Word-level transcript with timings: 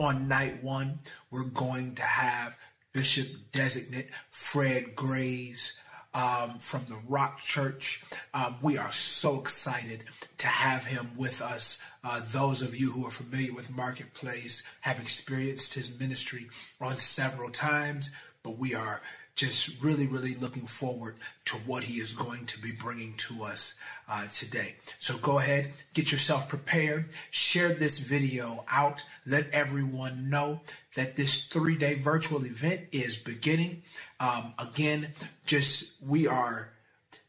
On 0.00 0.28
night 0.28 0.64
one, 0.64 1.00
we're 1.30 1.44
going 1.44 1.94
to 1.96 2.02
have 2.02 2.56
Bishop 2.94 3.52
Designate 3.52 4.08
Fred 4.30 4.96
Graves 4.96 5.78
um, 6.14 6.58
from 6.58 6.86
the 6.88 6.96
Rock 7.06 7.40
Church. 7.40 8.02
Um, 8.32 8.54
we 8.62 8.78
are 8.78 8.90
so 8.90 9.38
excited 9.42 10.04
to 10.38 10.46
have 10.46 10.86
him 10.86 11.10
with 11.18 11.42
us. 11.42 11.86
Uh, 12.02 12.22
those 12.32 12.62
of 12.62 12.74
you 12.74 12.92
who 12.92 13.06
are 13.06 13.10
familiar 13.10 13.52
with 13.52 13.76
Marketplace 13.76 14.66
have 14.80 14.98
experienced 14.98 15.74
his 15.74 16.00
ministry 16.00 16.46
on 16.80 16.96
several 16.96 17.50
times, 17.50 18.10
but 18.42 18.56
we 18.56 18.74
are 18.74 19.02
just 19.34 19.82
really, 19.82 20.06
really 20.06 20.34
looking 20.34 20.66
forward 20.66 21.16
to 21.46 21.56
what 21.58 21.84
he 21.84 22.00
is 22.00 22.12
going 22.12 22.44
to 22.46 22.60
be 22.60 22.72
bringing 22.72 23.14
to 23.16 23.44
us 23.44 23.76
uh, 24.08 24.26
today. 24.28 24.76
So 24.98 25.16
go 25.16 25.38
ahead, 25.38 25.72
get 25.94 26.12
yourself 26.12 26.48
prepared, 26.48 27.06
share 27.30 27.70
this 27.70 28.00
video 28.00 28.64
out, 28.68 29.04
let 29.26 29.48
everyone 29.50 30.28
know 30.28 30.60
that 30.94 31.16
this 31.16 31.46
three 31.46 31.76
day 31.76 31.94
virtual 31.94 32.44
event 32.44 32.82
is 32.92 33.16
beginning. 33.16 33.82
Um, 34.18 34.54
again, 34.58 35.14
just 35.46 36.02
we 36.02 36.26
are 36.26 36.72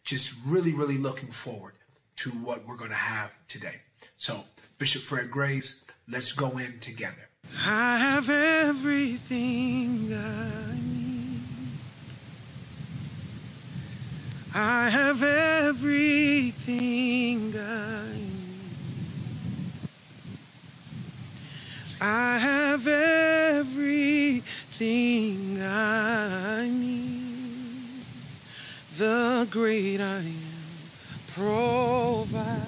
just 0.03 0.33
really, 0.45 0.73
really 0.73 0.97
looking 0.97 1.29
forward 1.29 1.73
to 2.17 2.29
what 2.31 2.67
we're 2.67 2.77
going 2.77 2.89
to 2.89 2.95
have 2.95 3.31
today. 3.47 3.81
So, 4.17 4.43
Bishop 4.77 5.01
Fred 5.01 5.31
Graves, 5.31 5.83
let's 6.07 6.31
go 6.31 6.57
in 6.57 6.79
together. 6.79 7.29
I 7.65 7.97
have 7.97 8.29
everything 8.29 10.13
I 10.13 10.75
need. 10.75 11.10
I 14.53 14.89
have 14.89 15.23
everything 15.23 16.73
I 17.55 18.03
need. 18.13 18.41
I 22.01 22.37
have 22.37 22.85
everything 23.55 24.43
I 25.61 26.67
need. 26.69 28.03
The 28.97 29.47
great 29.49 30.01
I 30.01 30.17
am 30.17 30.33
provides 31.33 32.59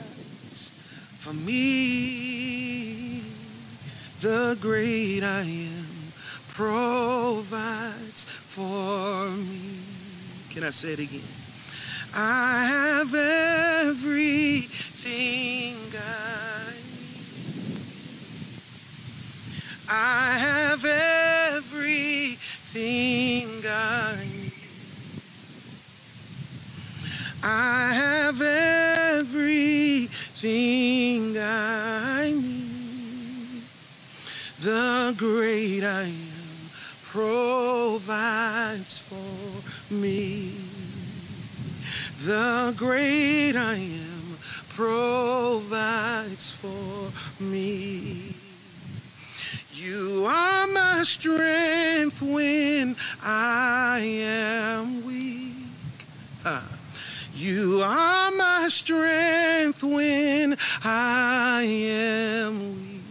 for 1.17 1.33
me. 1.33 3.23
The 4.21 4.57
great 4.61 5.21
I 5.21 5.41
am 5.41 6.13
provides 6.47 8.23
for 8.23 9.29
me. 9.31 9.79
Can 10.49 10.63
I 10.63 10.69
say 10.69 10.93
it 10.93 10.99
again? 10.99 11.42
I 12.15 12.65
have 12.69 13.13
everything 13.15 14.69
I 15.97 16.73
need. 16.75 17.81
I 19.89 20.37
have 20.37 20.85
everything 21.55 22.37
I 23.65 24.15
need. 24.31 24.51
I 27.43 27.93
have 27.93 28.39
everything 29.19 30.09
I 31.39 32.31
need. 32.31 33.63
The 34.59 35.15
great 35.17 35.83
I 35.83 36.03
am 36.03 36.69
provides 37.01 38.99
for 38.99 39.93
me. 39.93 40.62
The 42.25 42.73
great 42.77 43.53
I 43.57 43.75
am 43.75 44.37
provides 44.69 46.53
for 46.53 47.11
me. 47.43 48.33
You 49.73 50.25
are 50.25 50.67
my 50.67 51.01
strength 51.03 52.21
when 52.21 52.95
I 53.21 53.99
am 54.23 55.05
weak. 55.05 55.67
Huh. 56.43 56.61
You 57.35 57.81
are 57.83 58.31
my 58.31 58.67
strength 58.69 59.83
when 59.83 60.55
I 60.85 61.63
am 61.67 62.57
weak. 62.75 63.01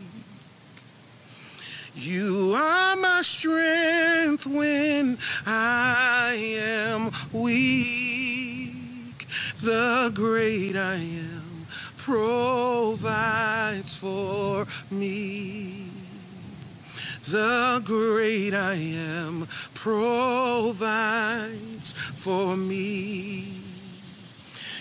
You 1.96 2.54
are 2.56 2.96
my 2.96 3.20
strength 3.20 4.46
when 4.46 5.18
I 5.44 6.54
am 6.56 7.10
weak. 7.38 8.11
The 9.62 10.10
great 10.12 10.74
I 10.74 10.96
am 10.96 11.66
provides 11.96 13.96
for 13.96 14.66
me. 14.90 15.88
The 17.30 17.80
great 17.84 18.54
I 18.54 18.74
am 18.74 19.46
provides 19.72 21.92
for 21.92 22.56
me. 22.56 23.52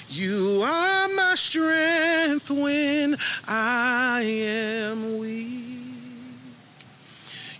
You 0.10 0.64
are 0.66 1.08
my 1.10 1.34
strength 1.36 2.50
when 2.50 3.18
I 3.48 4.24
am 4.24 5.20
weak. 5.20 5.76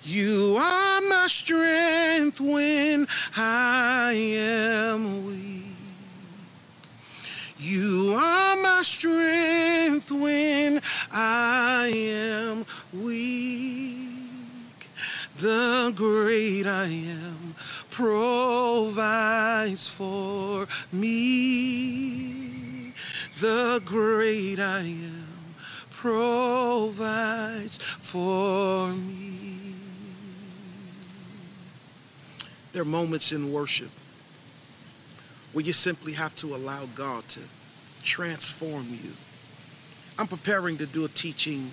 You 0.04 0.58
are 0.60 1.02
my 1.02 1.28
strength 1.28 2.42
when 2.42 3.06
I 3.38 4.14
am 4.16 5.28
weak. 5.28 5.61
You 7.72 8.14
are 8.16 8.58
my 8.58 8.82
strength 8.84 10.12
when 10.12 10.82
I 11.10 11.90
am 11.96 12.66
weak. 13.02 14.10
The 15.38 15.94
great 15.96 16.68
I 16.68 16.88
am 16.88 17.56
provides 17.90 19.88
for 19.88 20.68
me. 20.92 22.92
The 23.40 23.82
great 23.86 24.60
I 24.60 24.80
am 24.80 25.56
provides 25.92 27.78
for 27.78 28.92
me. 28.92 29.76
There 32.74 32.82
are 32.82 32.86
moments 32.86 33.32
in 33.32 33.54
worship 33.54 33.92
where 35.54 35.64
you 35.64 35.72
simply 35.72 36.12
have 36.14 36.36
to 36.36 36.54
allow 36.54 36.86
God 36.96 37.30
to 37.30 37.40
transform 38.02 38.86
you. 38.90 39.12
I'm 40.20 40.28
preparing 40.28 40.78
to 40.78 40.86
do 40.86 41.06
a 41.06 41.08
teaching 41.08 41.72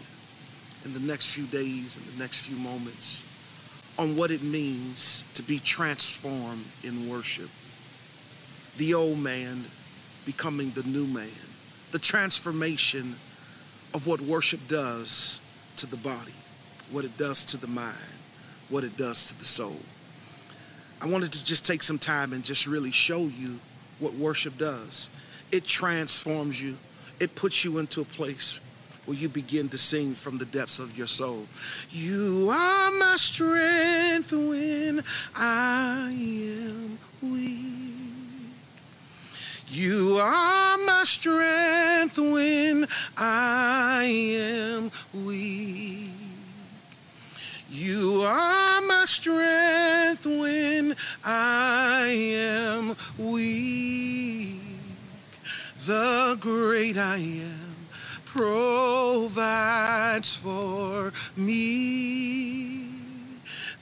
in 0.85 0.95
the 0.95 1.01
next 1.01 1.35
few 1.35 1.45
days, 1.47 1.97
in 1.97 2.17
the 2.17 2.23
next 2.23 2.47
few 2.47 2.57
moments, 2.57 3.25
on 3.99 4.17
what 4.17 4.31
it 4.31 4.43
means 4.43 5.25
to 5.35 5.43
be 5.43 5.59
transformed 5.59 6.65
in 6.85 7.09
worship. 7.09 7.51
The 8.77 8.95
old 8.95 9.19
man 9.19 9.65
becoming 10.25 10.71
the 10.71 10.85
new 10.85 11.07
man, 11.07 11.29
the 11.91 11.99
transformation 11.99 13.17
of 13.95 14.07
what 14.07 14.21
worship 14.21 14.61
does 14.69 15.41
to 15.77 15.87
the 15.87 15.97
body, 15.97 16.35
what 16.91 17.05
it 17.05 17.17
does 17.19 17.45
to 17.47 17.57
the 17.57 17.67
mind, 17.67 17.97
what 18.69 18.85
it 18.85 18.97
does 18.97 19.27
to 19.27 19.39
the 19.39 19.45
soul. 19.45 19.77
I 21.01 21.09
wanted 21.09 21.33
to 21.33 21.45
just 21.45 21.67
take 21.67 21.83
some 21.83 21.99
time 21.99 22.33
and 22.33 22.45
just 22.45 22.67
really 22.67 22.91
show 22.91 23.21
you 23.23 23.59
what 23.99 24.15
worship 24.15 24.59
does. 24.59 25.11
It 25.51 25.65
transforms 25.65 26.61
you, 26.61 26.77
it 27.21 27.35
puts 27.35 27.65
you 27.65 27.79
into 27.79 28.01
a 28.01 28.05
place 28.05 28.61
where 29.07 29.17
you 29.17 29.29
begin 29.29 29.71
to 29.71 29.79
sing 29.79 30.13
from 30.13 30.37
the 30.37 30.45
depths 30.45 30.79
of 30.79 30.97
your 30.97 31.07
soul. 31.07 31.47
You 31.91 32.51
are 32.53 32.91
my 32.99 33.15
strength 33.17 34.33
when 34.33 35.03
I 35.35 36.11
am 36.11 36.99
weak. 37.23 37.79
You 39.69 40.19
are 40.21 40.79
my 40.79 41.03
strength 41.05 42.19
when 42.19 42.87
I 43.17 44.05
am 44.05 44.91
weak. 45.25 45.78
I 56.99 57.17
am 57.17 57.69
provides 58.39 60.37
for 60.37 61.13
me. 61.37 62.89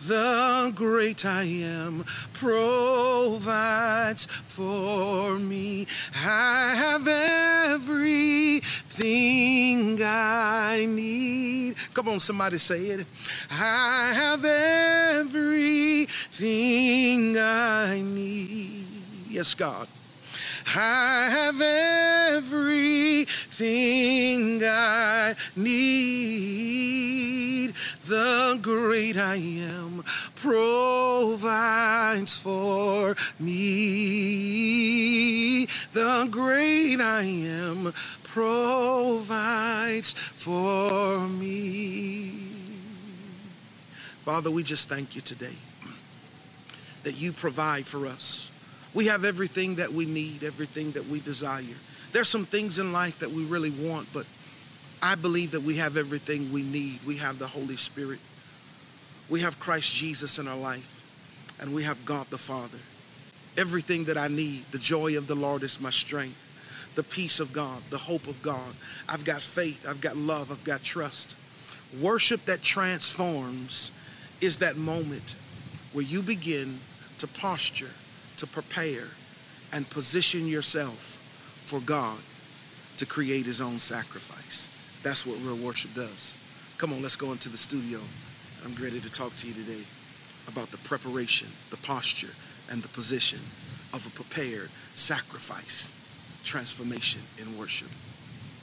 The 0.06 0.72
great 0.74 1.26
I 1.26 1.42
am 1.42 2.04
provides 2.32 4.26
for 4.26 5.36
me. 5.36 5.86
I 6.14 6.74
have 6.76 7.08
everything 7.74 8.62
I 10.00 10.86
need. 10.88 11.74
Come 11.92 12.08
on, 12.08 12.20
somebody 12.20 12.58
say 12.58 12.78
it. 12.86 13.04
I 13.50 14.12
have 14.14 14.44
everything 15.24 16.06
I 17.38 18.00
need. 18.00 18.86
Yes, 19.28 19.54
God. 19.54 19.88
I 20.74 21.28
have 21.30 21.60
everything 22.42 24.62
I 24.64 25.36
need. 25.54 26.26
the 28.06 28.58
great 28.62 29.16
I 29.16 29.36
am 29.36 30.02
provides 30.36 32.38
for 32.38 33.16
me. 33.38 34.46
The 35.92 36.28
great 36.30 37.00
I 37.00 37.22
am 37.22 37.92
provides 38.24 40.12
for 40.12 41.26
me. 41.28 42.30
Father, 44.22 44.50
we 44.50 44.62
just 44.62 44.88
thank 44.88 45.14
you 45.14 45.22
today 45.22 45.54
that 47.04 47.20
you 47.20 47.32
provide 47.32 47.86
for 47.86 48.06
us. 48.06 48.50
We 48.94 49.06
have 49.06 49.24
everything 49.24 49.76
that 49.76 49.92
we 49.92 50.06
need, 50.06 50.42
everything 50.42 50.92
that 50.92 51.06
we 51.06 51.20
desire. 51.20 51.62
There's 52.12 52.28
some 52.28 52.44
things 52.44 52.78
in 52.78 52.92
life 52.92 53.18
that 53.18 53.30
we 53.30 53.44
really 53.44 53.70
want, 53.70 54.12
but 54.12 54.26
I 55.02 55.14
believe 55.14 55.50
that 55.50 55.62
we 55.62 55.76
have 55.76 55.96
everything 55.96 56.52
we 56.52 56.62
need. 56.62 57.00
We 57.06 57.16
have 57.18 57.38
the 57.38 57.46
Holy 57.46 57.76
Spirit. 57.76 58.18
We 59.28 59.40
have 59.40 59.60
Christ 59.60 59.94
Jesus 59.94 60.38
in 60.38 60.48
our 60.48 60.56
life, 60.56 61.04
and 61.60 61.74
we 61.74 61.82
have 61.82 62.04
God 62.04 62.26
the 62.28 62.38
Father. 62.38 62.78
Everything 63.58 64.04
that 64.04 64.16
I 64.16 64.28
need, 64.28 64.64
the 64.70 64.78
joy 64.78 65.16
of 65.16 65.26
the 65.26 65.34
Lord 65.34 65.62
is 65.62 65.80
my 65.80 65.90
strength, 65.90 66.42
the 66.94 67.02
peace 67.02 67.40
of 67.40 67.52
God, 67.52 67.82
the 67.90 67.98
hope 67.98 68.26
of 68.26 68.40
God. 68.42 68.74
I've 69.08 69.24
got 69.24 69.42
faith, 69.42 69.86
I've 69.88 70.00
got 70.00 70.16
love, 70.16 70.50
I've 70.50 70.64
got 70.64 70.82
trust. 70.82 71.36
Worship 72.00 72.44
that 72.46 72.62
transforms 72.62 73.90
is 74.40 74.58
that 74.58 74.76
moment 74.76 75.34
where 75.92 76.04
you 76.04 76.22
begin 76.22 76.78
to 77.18 77.26
posture, 77.26 77.90
to 78.36 78.46
prepare, 78.46 79.08
and 79.72 79.88
position 79.90 80.46
yourself 80.46 81.20
for 81.64 81.80
God 81.80 82.18
to 82.98 83.06
create 83.06 83.46
his 83.46 83.60
own 83.60 83.78
sacrifice. 83.78 84.68
That's 85.02 85.26
what 85.26 85.38
real 85.42 85.56
worship 85.56 85.94
does. 85.94 86.38
Come 86.78 86.92
on, 86.92 87.02
let's 87.02 87.16
go 87.16 87.32
into 87.32 87.48
the 87.48 87.56
studio. 87.56 88.00
I'm 88.64 88.74
ready 88.82 89.00
to 89.00 89.12
talk 89.12 89.34
to 89.36 89.46
you 89.46 89.54
today 89.54 89.82
about 90.48 90.70
the 90.70 90.78
preparation, 90.78 91.48
the 91.70 91.76
posture, 91.78 92.32
and 92.70 92.82
the 92.82 92.88
position 92.88 93.38
of 93.92 94.06
a 94.06 94.10
prepared 94.10 94.70
sacrifice, 94.94 95.92
transformation 96.44 97.20
in 97.40 97.58
worship. 97.58 97.88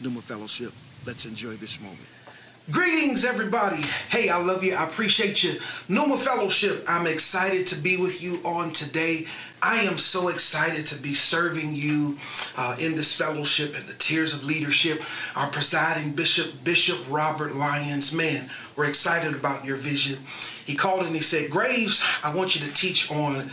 Pneuma 0.02 0.22
Fellowship, 0.22 0.72
let's 1.06 1.26
enjoy 1.26 1.54
this 1.54 1.80
moment. 1.82 2.23
Greetings, 2.72 3.26
everybody. 3.26 3.82
Hey, 4.08 4.30
I 4.30 4.42
love 4.42 4.64
you. 4.64 4.74
I 4.74 4.86
appreciate 4.86 5.44
you. 5.44 5.60
Pneuma 5.90 6.16
Fellowship, 6.16 6.86
I'm 6.88 7.08
excited 7.08 7.68
to 7.68 7.82
be 7.82 7.98
with 7.98 8.24
you 8.24 8.36
on 8.46 8.72
today. 8.72 9.26
I 9.62 9.82
am 9.82 9.98
so 9.98 10.30
excited 10.30 10.88
to 10.88 11.04
be 11.04 11.14
serving 11.14 11.76
you 11.76 12.18
uh, 12.58 12.78
in 12.80 12.94
this 12.94 13.18
fellowship 13.18 13.76
and 13.76 13.84
the 13.84 13.94
Tiers 14.00 14.34
of 14.34 14.46
Leadership. 14.46 15.02
Our 15.36 15.52
presiding 15.52 16.14
bishop, 16.14 16.64
Bishop 16.64 17.00
Robert 17.10 17.54
Lyons, 17.54 18.16
man, 18.16 18.50
we're 18.78 18.88
excited 18.88 19.36
about 19.36 19.66
your 19.66 19.76
vision. 19.76 20.24
He 20.66 20.74
called 20.74 21.04
and 21.04 21.14
he 21.14 21.22
said, 21.22 21.52
Graves, 21.52 22.22
I 22.24 22.34
want 22.34 22.56
you 22.56 22.66
to 22.66 22.74
teach 22.74 23.12
on 23.12 23.44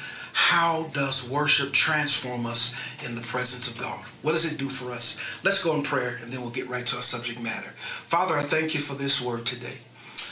how 0.40 0.84
does 0.94 1.28
worship 1.30 1.70
transform 1.70 2.46
us 2.46 2.74
in 3.06 3.14
the 3.14 3.20
presence 3.20 3.70
of 3.70 3.80
God? 3.80 4.00
What 4.22 4.32
does 4.32 4.50
it 4.50 4.58
do 4.58 4.70
for 4.70 4.90
us? 4.90 5.20
Let's 5.44 5.62
go 5.62 5.74
in 5.76 5.82
prayer 5.82 6.18
and 6.20 6.32
then 6.32 6.40
we'll 6.40 6.50
get 6.50 6.68
right 6.68 6.84
to 6.86 6.96
our 6.96 7.02
subject 7.02 7.42
matter. 7.42 7.68
Father, 7.76 8.34
I 8.34 8.40
thank 8.40 8.74
you 8.74 8.80
for 8.80 8.94
this 8.94 9.24
word 9.24 9.44
today. 9.44 9.76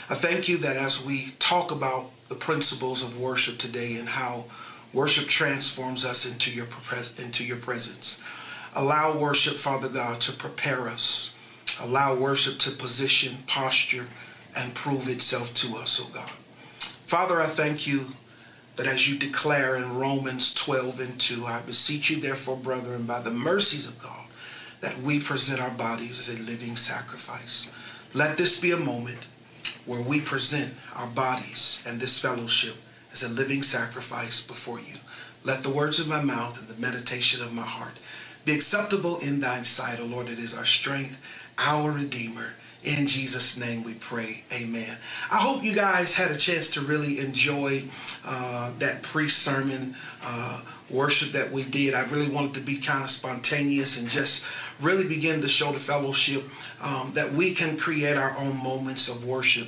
I 0.09 0.15
thank 0.15 0.49
you 0.49 0.57
that 0.57 0.75
as 0.77 1.05
we 1.05 1.33
talk 1.37 1.71
about 1.71 2.09
the 2.27 2.35
principles 2.35 3.03
of 3.03 3.21
worship 3.21 3.59
today 3.59 3.97
and 3.97 4.09
how 4.09 4.45
worship 4.93 5.29
transforms 5.29 6.05
us 6.05 6.29
into 6.29 6.51
your, 6.51 6.67
into 7.23 7.45
your 7.45 7.57
presence, 7.57 8.21
allow 8.75 9.15
worship, 9.15 9.53
Father 9.53 9.89
God, 9.89 10.19
to 10.21 10.33
prepare 10.33 10.89
us. 10.89 11.37
Allow 11.81 12.15
worship 12.15 12.57
to 12.59 12.71
position, 12.71 13.37
posture, 13.47 14.07
and 14.57 14.73
prove 14.73 15.07
itself 15.07 15.53
to 15.53 15.77
us, 15.77 16.03
oh 16.03 16.11
God. 16.13 16.29
Father, 16.29 17.39
I 17.39 17.45
thank 17.45 17.87
you 17.87 18.07
that 18.79 18.87
as 18.87 19.09
you 19.09 19.19
declare 19.19 19.75
in 19.75 19.97
Romans 19.97 20.53
12 20.53 21.01
and 21.01 21.19
2, 21.19 21.45
I 21.45 21.59
beseech 21.63 22.09
you, 22.09 22.21
therefore, 22.21 22.55
brethren, 22.55 23.03
by 23.03 23.19
the 23.19 23.29
mercies 23.29 23.89
of 23.89 24.01
God, 24.01 24.25
that 24.79 24.97
we 24.99 25.19
present 25.19 25.61
our 25.61 25.77
bodies 25.77 26.17
as 26.17 26.39
a 26.39 26.49
living 26.49 26.77
sacrifice. 26.77 27.75
Let 28.15 28.37
this 28.37 28.61
be 28.61 28.71
a 28.71 28.77
moment 28.77 29.27
where 29.85 30.01
we 30.01 30.21
present 30.21 30.73
our 30.95 31.07
bodies 31.07 31.83
and 31.89 31.99
this 31.99 32.21
fellowship 32.21 32.75
as 33.11 33.21
a 33.21 33.33
living 33.33 33.63
sacrifice 33.63 34.47
before 34.47 34.79
you. 34.79 34.95
Let 35.43 35.61
the 35.61 35.75
words 35.75 35.99
of 35.99 36.07
my 36.07 36.23
mouth 36.23 36.57
and 36.57 36.69
the 36.69 36.81
meditation 36.81 37.43
of 37.43 37.53
my 37.53 37.65
heart 37.65 37.99
be 38.45 38.53
acceptable 38.53 39.17
in 39.19 39.41
thine 39.41 39.65
sight, 39.65 39.99
O 39.99 40.05
Lord. 40.05 40.29
It 40.29 40.39
is 40.39 40.57
our 40.57 40.63
strength, 40.63 41.21
our 41.67 41.91
Redeemer. 41.91 42.53
In 42.83 43.07
Jesus' 43.07 43.59
name 43.59 43.83
we 43.83 43.95
pray. 43.95 44.43
Amen. 44.53 44.97
I 45.29 45.35
hope 45.35 45.63
you 45.63 45.75
guys 45.75 46.15
had 46.15 46.31
a 46.31 46.37
chance 46.37 46.71
to 46.71 46.81
really 46.81 47.19
enjoy 47.19 47.83
uh, 48.25 48.71
that 48.79 49.03
pre 49.03 49.27
sermon 49.27 49.95
uh, 50.23 50.61
worship 50.89 51.33
that 51.33 51.51
we 51.51 51.63
did. 51.63 51.93
I 51.93 52.05
really 52.09 52.33
wanted 52.33 52.53
to 52.55 52.61
be 52.61 52.77
kind 52.79 53.03
of 53.03 53.09
spontaneous 53.09 53.99
and 53.99 54.09
just 54.09 54.45
really 54.81 55.07
begin 55.09 55.41
to 55.41 55.49
show 55.49 55.73
the 55.73 55.79
fellowship 55.79 56.43
um, 56.81 57.11
that 57.15 57.33
we 57.33 57.53
can 57.53 57.77
create 57.77 58.15
our 58.15 58.33
own 58.37 58.63
moments 58.63 59.13
of 59.13 59.27
worship, 59.27 59.67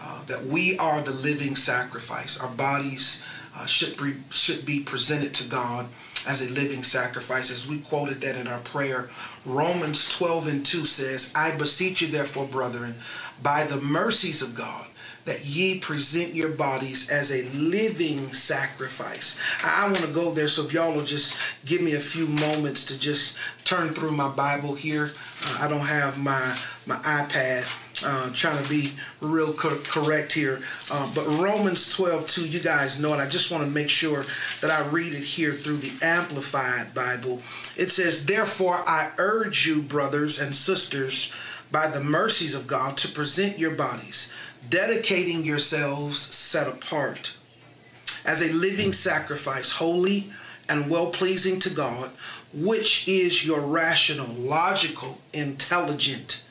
uh, 0.00 0.24
that 0.26 0.44
we 0.44 0.78
are 0.78 1.00
the 1.02 1.10
living 1.10 1.56
sacrifice. 1.56 2.40
Our 2.40 2.50
bodies 2.54 3.26
uh, 3.56 3.66
should, 3.66 3.98
be, 4.00 4.20
should 4.30 4.64
be 4.64 4.84
presented 4.84 5.34
to 5.34 5.50
God 5.50 5.88
as 6.28 6.48
a 6.48 6.54
living 6.54 6.82
sacrifice. 6.82 7.50
As 7.50 7.68
we 7.68 7.80
quoted 7.80 8.20
that 8.20 8.36
in 8.36 8.46
our 8.46 8.60
prayer, 8.60 9.10
Romans 9.44 10.16
12 10.18 10.48
and 10.48 10.66
2 10.66 10.84
says, 10.84 11.32
I 11.36 11.56
beseech 11.56 12.02
you, 12.02 12.08
therefore, 12.08 12.46
brethren, 12.46 12.94
by 13.42 13.64
the 13.64 13.80
mercies 13.80 14.42
of 14.42 14.56
God, 14.56 14.86
that 15.24 15.44
ye 15.46 15.78
present 15.78 16.34
your 16.34 16.50
bodies 16.50 17.10
as 17.10 17.30
a 17.32 17.48
living 17.56 18.18
sacrifice. 18.18 19.40
I, 19.64 19.84
want 19.84 19.98
to 19.98 20.08
go 20.08 20.32
there, 20.32 20.48
so 20.48 20.64
if 20.64 20.72
y'all 20.72 20.92
will 20.92 21.04
just 21.04 21.38
give 21.64 21.80
me 21.80 21.94
a 21.94 22.00
few 22.00 22.26
moments 22.26 22.86
to 22.86 22.98
just 22.98 23.38
turn 23.64 23.88
through 23.88 24.12
my 24.12 24.28
Bible 24.30 24.74
here. 24.74 25.12
Uh, 25.44 25.58
I 25.62 25.68
don't 25.68 25.86
have 25.86 26.22
my 26.22 26.56
my 26.86 26.96
iPad 26.96 27.81
uh, 28.04 28.30
trying 28.32 28.62
to 28.62 28.68
be 28.68 28.92
real 29.20 29.52
co- 29.52 29.80
correct 29.84 30.32
here. 30.32 30.60
Uh, 30.90 31.10
but 31.14 31.26
Romans 31.26 31.96
12, 31.96 32.26
2, 32.26 32.48
you 32.48 32.60
guys 32.60 33.00
know 33.00 33.14
it. 33.14 33.18
I 33.18 33.28
just 33.28 33.52
want 33.52 33.64
to 33.64 33.70
make 33.70 33.90
sure 33.90 34.24
that 34.60 34.70
I 34.70 34.86
read 34.88 35.12
it 35.12 35.22
here 35.22 35.52
through 35.52 35.76
the 35.76 36.04
Amplified 36.04 36.94
Bible. 36.94 37.42
It 37.76 37.90
says, 37.90 38.26
Therefore, 38.26 38.76
I 38.86 39.10
urge 39.18 39.66
you, 39.66 39.82
brothers 39.82 40.40
and 40.40 40.54
sisters, 40.54 41.32
by 41.70 41.86
the 41.86 42.02
mercies 42.02 42.54
of 42.54 42.66
God, 42.66 42.96
to 42.98 43.08
present 43.12 43.58
your 43.58 43.74
bodies, 43.74 44.34
dedicating 44.68 45.44
yourselves 45.44 46.18
set 46.18 46.68
apart 46.68 47.38
as 48.24 48.42
a 48.42 48.52
living 48.52 48.92
sacrifice, 48.92 49.72
holy 49.76 50.30
and 50.68 50.90
well 50.90 51.10
pleasing 51.10 51.58
to 51.60 51.74
God, 51.74 52.10
which 52.54 53.08
is 53.08 53.46
your 53.46 53.60
rational, 53.60 54.28
logical, 54.28 55.18
intelligent, 55.32 56.41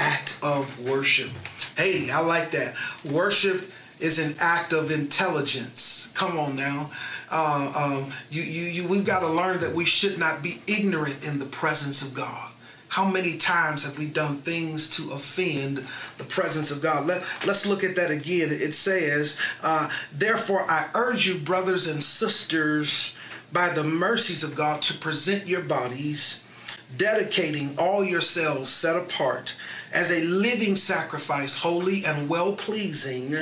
act 0.00 0.40
of 0.42 0.88
worship. 0.88 1.30
Hey, 1.76 2.10
I 2.10 2.20
like 2.20 2.50
that. 2.52 2.74
Worship 3.04 3.70
is 4.00 4.18
an 4.18 4.34
act 4.40 4.72
of 4.72 4.90
intelligence. 4.90 6.12
Come 6.16 6.38
on 6.38 6.56
now. 6.56 6.90
Uh, 7.30 8.00
um, 8.02 8.10
you, 8.30 8.42
you, 8.42 8.62
you, 8.82 8.88
we've 8.88 9.06
got 9.06 9.20
to 9.20 9.28
learn 9.28 9.60
that 9.60 9.74
we 9.74 9.84
should 9.84 10.18
not 10.18 10.42
be 10.42 10.62
ignorant 10.66 11.24
in 11.26 11.38
the 11.38 11.46
presence 11.46 12.06
of 12.06 12.16
God. 12.16 12.50
How 12.88 13.08
many 13.08 13.36
times 13.36 13.86
have 13.86 13.98
we 13.98 14.08
done 14.08 14.36
things 14.36 14.90
to 14.96 15.12
offend 15.12 15.76
the 16.18 16.24
presence 16.24 16.74
of 16.74 16.82
God? 16.82 17.06
Let, 17.06 17.22
let's 17.46 17.68
look 17.68 17.84
at 17.84 17.94
that 17.96 18.10
again. 18.10 18.48
It 18.50 18.72
says, 18.72 19.40
uh, 19.62 19.88
Therefore, 20.12 20.62
I 20.68 20.88
urge 20.94 21.28
you, 21.28 21.38
brothers 21.38 21.86
and 21.86 22.02
sisters, 22.02 23.16
by 23.52 23.68
the 23.68 23.84
mercies 23.84 24.42
of 24.42 24.56
God, 24.56 24.82
to 24.82 24.98
present 24.98 25.46
your 25.46 25.62
bodies, 25.62 26.49
dedicating 26.96 27.78
all 27.78 28.04
yourselves 28.04 28.70
set 28.70 28.96
apart 28.96 29.56
as 29.92 30.12
a 30.12 30.24
living 30.24 30.76
sacrifice, 30.76 31.62
holy 31.62 32.04
and 32.06 32.28
well 32.28 32.52
pleasing 32.54 33.34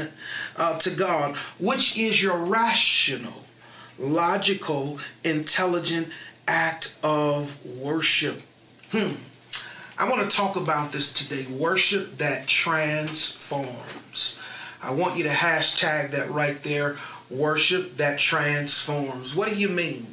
uh, 0.57 0.79
to 0.79 0.97
God, 0.97 1.37
which 1.59 1.99
is 1.99 2.23
your 2.23 2.39
rational, 2.39 3.45
logical, 3.99 4.99
intelligent 5.25 6.09
act 6.47 6.99
of 7.03 7.65
worship. 7.67 8.41
Hmm. 8.91 9.17
I 10.01 10.09
want 10.09 10.31
to 10.31 10.37
talk 10.37 10.57
about 10.57 10.93
this 10.93 11.13
today 11.13 11.45
worship 11.53 12.19
that 12.19 12.47
transforms. 12.47 14.41
I 14.81 14.93
want 14.93 15.17
you 15.17 15.25
to 15.25 15.31
hashtag 15.31 16.13
that 16.13 16.31
right 16.31 16.63
there 16.63 16.97
worship 17.31 17.97
that 17.97 18.19
transforms. 18.19 19.35
What 19.35 19.49
do 19.51 19.57
you 19.57 19.69
mean? 19.69 20.07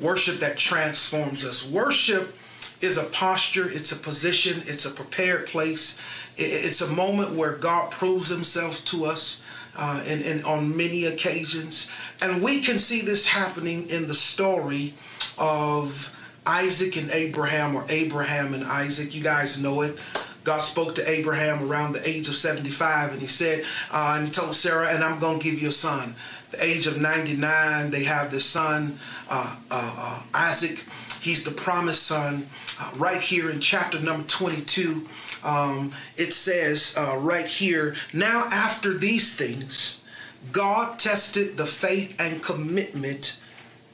Worship 0.00 0.40
that 0.40 0.58
transforms 0.58 1.46
us. 1.46 1.70
Worship 1.70 2.34
is 2.80 2.98
a 2.98 3.10
posture, 3.12 3.68
it's 3.68 3.92
a 3.92 4.02
position, 4.02 4.60
it's 4.66 4.86
a 4.86 4.94
prepared 4.94 5.46
place. 5.46 6.00
It's 6.36 6.80
a 6.80 6.94
moment 6.94 7.36
where 7.36 7.52
God 7.52 7.90
proves 7.90 8.28
himself 8.28 8.84
to 8.86 9.04
us 9.04 9.44
uh, 9.76 10.04
and, 10.08 10.22
and 10.24 10.44
on 10.44 10.76
many 10.76 11.04
occasions. 11.04 11.92
And 12.22 12.42
we 12.42 12.60
can 12.60 12.78
see 12.78 13.02
this 13.02 13.28
happening 13.28 13.88
in 13.88 14.08
the 14.08 14.14
story 14.14 14.94
of 15.38 16.10
Isaac 16.46 16.96
and 16.96 17.10
Abraham, 17.10 17.74
or 17.74 17.84
Abraham 17.88 18.54
and 18.54 18.64
Isaac. 18.64 19.14
You 19.14 19.22
guys 19.22 19.62
know 19.62 19.82
it. 19.82 19.98
God 20.44 20.60
spoke 20.60 20.94
to 20.96 21.10
Abraham 21.10 21.70
around 21.70 21.94
the 21.94 22.06
age 22.06 22.28
of 22.28 22.34
75, 22.34 23.12
and 23.12 23.20
he 23.20 23.26
said, 23.26 23.64
uh, 23.90 24.16
and 24.18 24.28
he 24.28 24.32
told 24.32 24.54
Sarah, 24.54 24.88
and 24.90 25.02
I'm 25.02 25.18
going 25.18 25.38
to 25.38 25.44
give 25.44 25.60
you 25.60 25.68
a 25.68 25.72
son. 25.72 26.14
The 26.50 26.62
age 26.62 26.86
of 26.86 27.00
99, 27.00 27.90
they 27.90 28.04
have 28.04 28.30
this 28.30 28.44
son, 28.44 28.98
uh, 29.30 29.56
uh, 29.70 29.94
uh, 29.98 30.22
Isaac. 30.34 30.84
He's 31.24 31.42
the 31.42 31.52
promised 31.52 32.02
son. 32.02 32.44
Uh, 32.78 32.90
right 32.98 33.20
here 33.20 33.48
in 33.48 33.58
chapter 33.58 33.98
number 33.98 34.28
22, 34.28 35.06
um, 35.42 35.90
it 36.18 36.34
says 36.34 36.94
uh, 36.98 37.16
right 37.16 37.46
here, 37.46 37.94
now 38.12 38.44
after 38.52 38.92
these 38.92 39.34
things, 39.34 40.04
God 40.52 40.98
tested 40.98 41.56
the 41.56 41.64
faith 41.64 42.20
and 42.20 42.42
commitment 42.42 43.40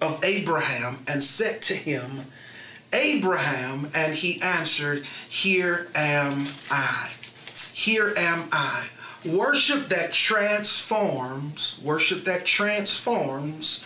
of 0.02 0.18
Abraham 0.24 0.98
and 1.08 1.22
said 1.22 1.62
to 1.62 1.74
him, 1.74 2.26
Abraham, 2.92 3.86
and 3.94 4.12
he 4.12 4.42
answered, 4.42 5.04
Here 5.28 5.86
am 5.94 6.46
I. 6.72 7.10
Here 7.72 8.12
am 8.16 8.48
I. 8.50 8.88
Worship 9.24 9.88
that 9.90 10.12
transforms, 10.12 11.80
worship 11.84 12.24
that 12.24 12.44
transforms, 12.44 13.84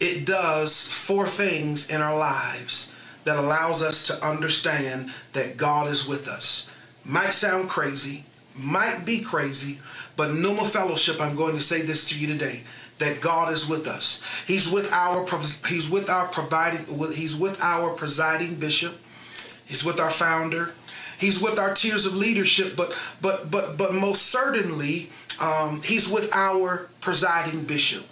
it 0.00 0.26
does 0.26 0.92
four 1.06 1.26
things 1.26 1.90
in 1.90 2.00
our 2.00 2.16
lives 2.16 2.92
that 3.24 3.36
allows 3.36 3.82
us 3.82 4.06
to 4.06 4.26
understand 4.26 5.10
that 5.32 5.56
God 5.56 5.88
is 5.88 6.08
with 6.08 6.28
us. 6.28 6.74
Might 7.04 7.32
sound 7.32 7.68
crazy, 7.68 8.24
might 8.58 9.02
be 9.04 9.20
crazy, 9.20 9.78
but 10.16 10.32
Pneuma 10.32 10.64
Fellowship, 10.64 11.20
I'm 11.20 11.36
going 11.36 11.54
to 11.54 11.60
say 11.60 11.82
this 11.82 12.08
to 12.10 12.20
you 12.20 12.26
today 12.26 12.62
that 12.98 13.20
God 13.20 13.52
is 13.52 13.68
with 13.68 13.86
us. 13.86 14.44
He's 14.46 14.72
with 14.72 14.90
our 14.92 15.26
he's 15.68 15.90
with 15.90 16.08
our 16.08 16.26
providing 16.28 16.80
he's 17.12 17.38
with 17.38 17.62
our 17.62 17.90
presiding 17.90 18.58
bishop. 18.58 18.96
He's 19.66 19.84
with 19.84 20.00
our 20.00 20.10
founder. 20.10 20.72
He's 21.18 21.42
with 21.42 21.58
our 21.58 21.74
tiers 21.74 22.06
of 22.06 22.14
leadership, 22.14 22.76
but 22.76 22.96
but 23.20 23.50
but 23.50 23.76
but 23.76 23.94
most 23.94 24.22
certainly 24.22 25.10
um, 25.42 25.82
he's 25.82 26.10
with 26.12 26.34
our 26.34 26.88
presiding 27.00 27.64
bishop, 27.64 28.04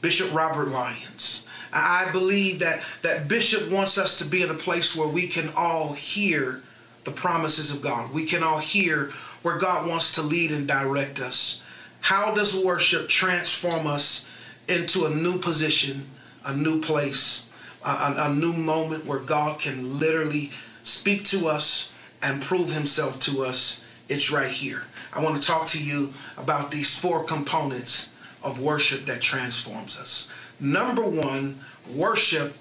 Bishop 0.00 0.32
Robert 0.34 0.68
Lyons. 0.68 1.48
I 1.72 2.08
believe 2.12 2.58
that 2.60 2.84
that 3.02 3.28
Bishop 3.28 3.70
wants 3.70 3.98
us 3.98 4.18
to 4.18 4.30
be 4.30 4.42
in 4.42 4.50
a 4.50 4.54
place 4.54 4.96
where 4.96 5.08
we 5.08 5.28
can 5.28 5.48
all 5.56 5.92
hear 5.92 6.62
the 7.04 7.10
promises 7.10 7.74
of 7.74 7.82
God. 7.82 8.12
We 8.12 8.24
can 8.24 8.42
all 8.42 8.58
hear 8.58 9.12
where 9.42 9.58
God 9.58 9.88
wants 9.88 10.14
to 10.16 10.22
lead 10.22 10.50
and 10.50 10.66
direct 10.66 11.20
us. 11.20 11.64
How 12.00 12.34
does 12.34 12.64
worship 12.64 13.08
transform 13.08 13.86
us 13.86 14.28
into 14.68 15.06
a 15.06 15.10
new 15.10 15.38
position, 15.38 16.06
a 16.46 16.56
new 16.56 16.80
place, 16.80 17.52
a, 17.86 18.14
a, 18.18 18.34
new 18.34 18.52
moment 18.52 19.06
where 19.06 19.18
God 19.18 19.60
can 19.60 19.98
literally 19.98 20.50
speak 20.82 21.24
to 21.24 21.48
us 21.48 21.94
and 22.22 22.42
prove 22.42 22.72
himself 22.72 23.18
to 23.20 23.42
us? 23.42 24.04
It's 24.08 24.32
right 24.32 24.50
here. 24.50 24.82
I 25.14 25.22
want 25.22 25.40
to 25.40 25.46
talk 25.46 25.66
to 25.68 25.82
you 25.82 26.10
about 26.36 26.70
these 26.70 26.98
four 26.98 27.24
components 27.24 28.16
of 28.42 28.60
worship 28.60 29.06
that 29.06 29.20
transforms 29.20 29.98
us. 30.00 30.32
Number 30.60 31.02
one, 31.02 31.56
worship 31.94 32.54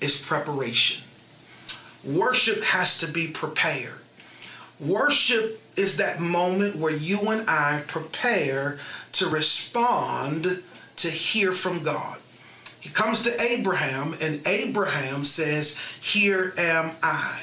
is 0.00 0.24
preparation. 0.24 1.04
Worship 2.06 2.62
has 2.62 2.98
to 3.00 3.12
be 3.12 3.28
prepared. 3.28 3.98
Worship 4.80 5.60
is 5.76 5.96
that 5.96 6.20
moment 6.20 6.76
where 6.76 6.94
you 6.94 7.18
and 7.30 7.48
I 7.48 7.82
prepare 7.88 8.78
to 9.12 9.28
respond 9.28 10.62
to 10.96 11.08
hear 11.08 11.52
from 11.52 11.82
God. 11.82 12.18
He 12.80 12.90
comes 12.90 13.24
to 13.24 13.42
Abraham, 13.42 14.14
and 14.22 14.46
Abraham 14.46 15.24
says, 15.24 15.78
Here 16.00 16.52
am 16.56 16.92
I. 17.02 17.42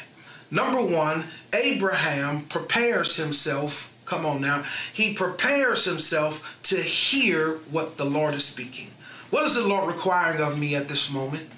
Number 0.49 0.81
one, 0.81 1.23
Abraham 1.53 2.41
prepares 2.45 3.17
himself. 3.17 3.94
Come 4.05 4.25
on 4.25 4.41
now. 4.41 4.63
He 4.93 5.13
prepares 5.13 5.85
himself 5.85 6.59
to 6.63 6.77
hear 6.77 7.53
what 7.71 7.97
the 7.97 8.05
Lord 8.05 8.33
is 8.33 8.45
speaking. 8.45 8.91
What 9.31 9.43
is 9.43 9.55
the 9.55 9.67
Lord 9.67 9.87
requiring 9.87 10.39
of 10.39 10.59
me 10.59 10.75
at 10.75 10.87
this 10.87 11.13
moment? 11.13 11.49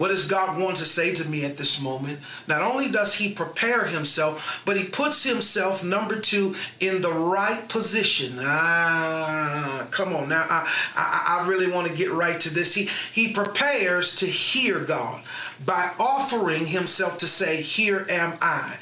What 0.00 0.08
does 0.08 0.30
God 0.30 0.58
want 0.58 0.78
to 0.78 0.86
say 0.86 1.14
to 1.14 1.28
me 1.28 1.44
at 1.44 1.58
this 1.58 1.82
moment? 1.82 2.20
Not 2.48 2.62
only 2.62 2.90
does 2.90 3.16
he 3.16 3.34
prepare 3.34 3.84
himself, 3.84 4.62
but 4.64 4.78
he 4.78 4.88
puts 4.88 5.30
himself, 5.30 5.84
number 5.84 6.18
two, 6.18 6.54
in 6.80 7.02
the 7.02 7.12
right 7.12 7.68
position. 7.68 8.38
Ah, 8.40 9.86
come 9.90 10.16
on 10.16 10.30
now. 10.30 10.46
I, 10.48 10.66
I, 10.96 11.42
I 11.44 11.48
really 11.48 11.70
want 11.70 11.86
to 11.86 11.94
get 11.94 12.10
right 12.12 12.40
to 12.40 12.54
this. 12.54 12.74
He, 12.74 12.88
he 13.12 13.34
prepares 13.34 14.16
to 14.16 14.26
hear 14.26 14.80
God 14.80 15.22
by 15.66 15.92
offering 16.00 16.64
himself 16.64 17.18
to 17.18 17.26
say, 17.26 17.60
Here 17.60 18.06
am 18.08 18.38
I. 18.40 18.78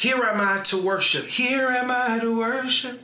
Here 0.00 0.16
am 0.16 0.40
I 0.40 0.62
to 0.64 0.82
worship. 0.82 1.26
Here 1.26 1.66
am 1.66 1.90
I 1.90 2.20
to 2.22 2.38
worship. 2.38 3.02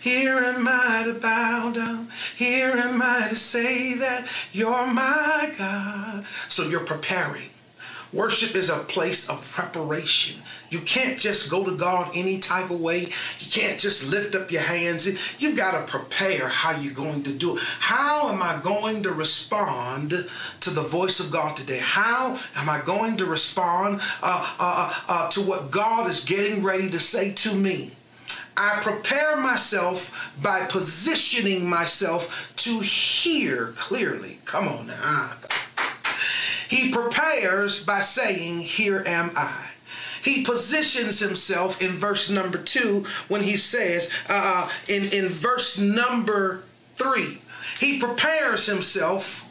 Here 0.00 0.38
am 0.38 0.66
I 0.66 1.02
to 1.04 1.12
bow 1.12 1.72
down. 1.74 2.08
Here 2.36 2.70
am 2.70 3.02
I 3.02 3.26
to 3.28 3.36
say 3.36 3.92
that 3.96 4.48
you're 4.52 4.86
my 4.86 5.52
God. 5.58 6.24
So 6.48 6.66
you're 6.66 6.86
preparing. 6.86 7.50
Worship 8.14 8.56
is 8.56 8.70
a 8.70 8.78
place 8.78 9.28
of 9.28 9.46
preparation. 9.50 10.40
You 10.70 10.80
can't 10.80 11.18
just 11.18 11.50
go 11.50 11.66
to 11.66 11.76
God 11.76 12.12
any 12.14 12.38
type 12.38 12.70
of 12.70 12.80
way. 12.80 13.08
You 13.48 13.62
can't 13.62 13.80
just 13.80 14.10
lift 14.10 14.34
up 14.34 14.50
your 14.50 14.60
hands. 14.60 15.40
You've 15.40 15.56
got 15.56 15.72
to 15.72 15.90
prepare 15.90 16.48
how 16.48 16.78
you're 16.78 16.92
going 16.92 17.22
to 17.22 17.32
do 17.32 17.56
it. 17.56 17.62
How 17.80 18.28
am 18.28 18.42
I 18.42 18.60
going 18.62 19.02
to 19.04 19.12
respond 19.12 20.10
to 20.10 20.70
the 20.70 20.82
voice 20.82 21.18
of 21.18 21.32
God 21.32 21.56
today? 21.56 21.80
How 21.80 22.38
am 22.56 22.68
I 22.68 22.82
going 22.84 23.16
to 23.16 23.24
respond 23.24 24.00
uh, 24.22 24.56
uh, 24.60 24.94
uh, 25.08 25.30
to 25.30 25.40
what 25.40 25.70
God 25.70 26.10
is 26.10 26.24
getting 26.24 26.62
ready 26.62 26.90
to 26.90 26.98
say 26.98 27.32
to 27.32 27.54
me? 27.54 27.92
I 28.58 28.80
prepare 28.82 29.38
myself 29.40 30.36
by 30.42 30.66
positioning 30.68 31.70
myself 31.70 32.52
to 32.56 32.80
hear 32.80 33.72
clearly. 33.76 34.40
Come 34.44 34.68
on 34.68 34.88
now. 34.88 35.32
He 36.68 36.92
prepares 36.92 37.86
by 37.86 38.00
saying, 38.00 38.60
Here 38.60 39.02
am 39.06 39.30
I. 39.34 39.67
He 40.22 40.44
positions 40.44 41.20
himself 41.20 41.82
in 41.82 41.90
verse 41.90 42.30
number 42.30 42.58
two 42.58 43.04
when 43.28 43.42
he 43.42 43.56
says, 43.56 44.12
uh, 44.28 44.70
in, 44.88 45.02
in 45.12 45.28
verse 45.28 45.80
number 45.80 46.62
three, 46.96 47.40
he 47.78 48.00
prepares 48.00 48.66
himself 48.66 49.44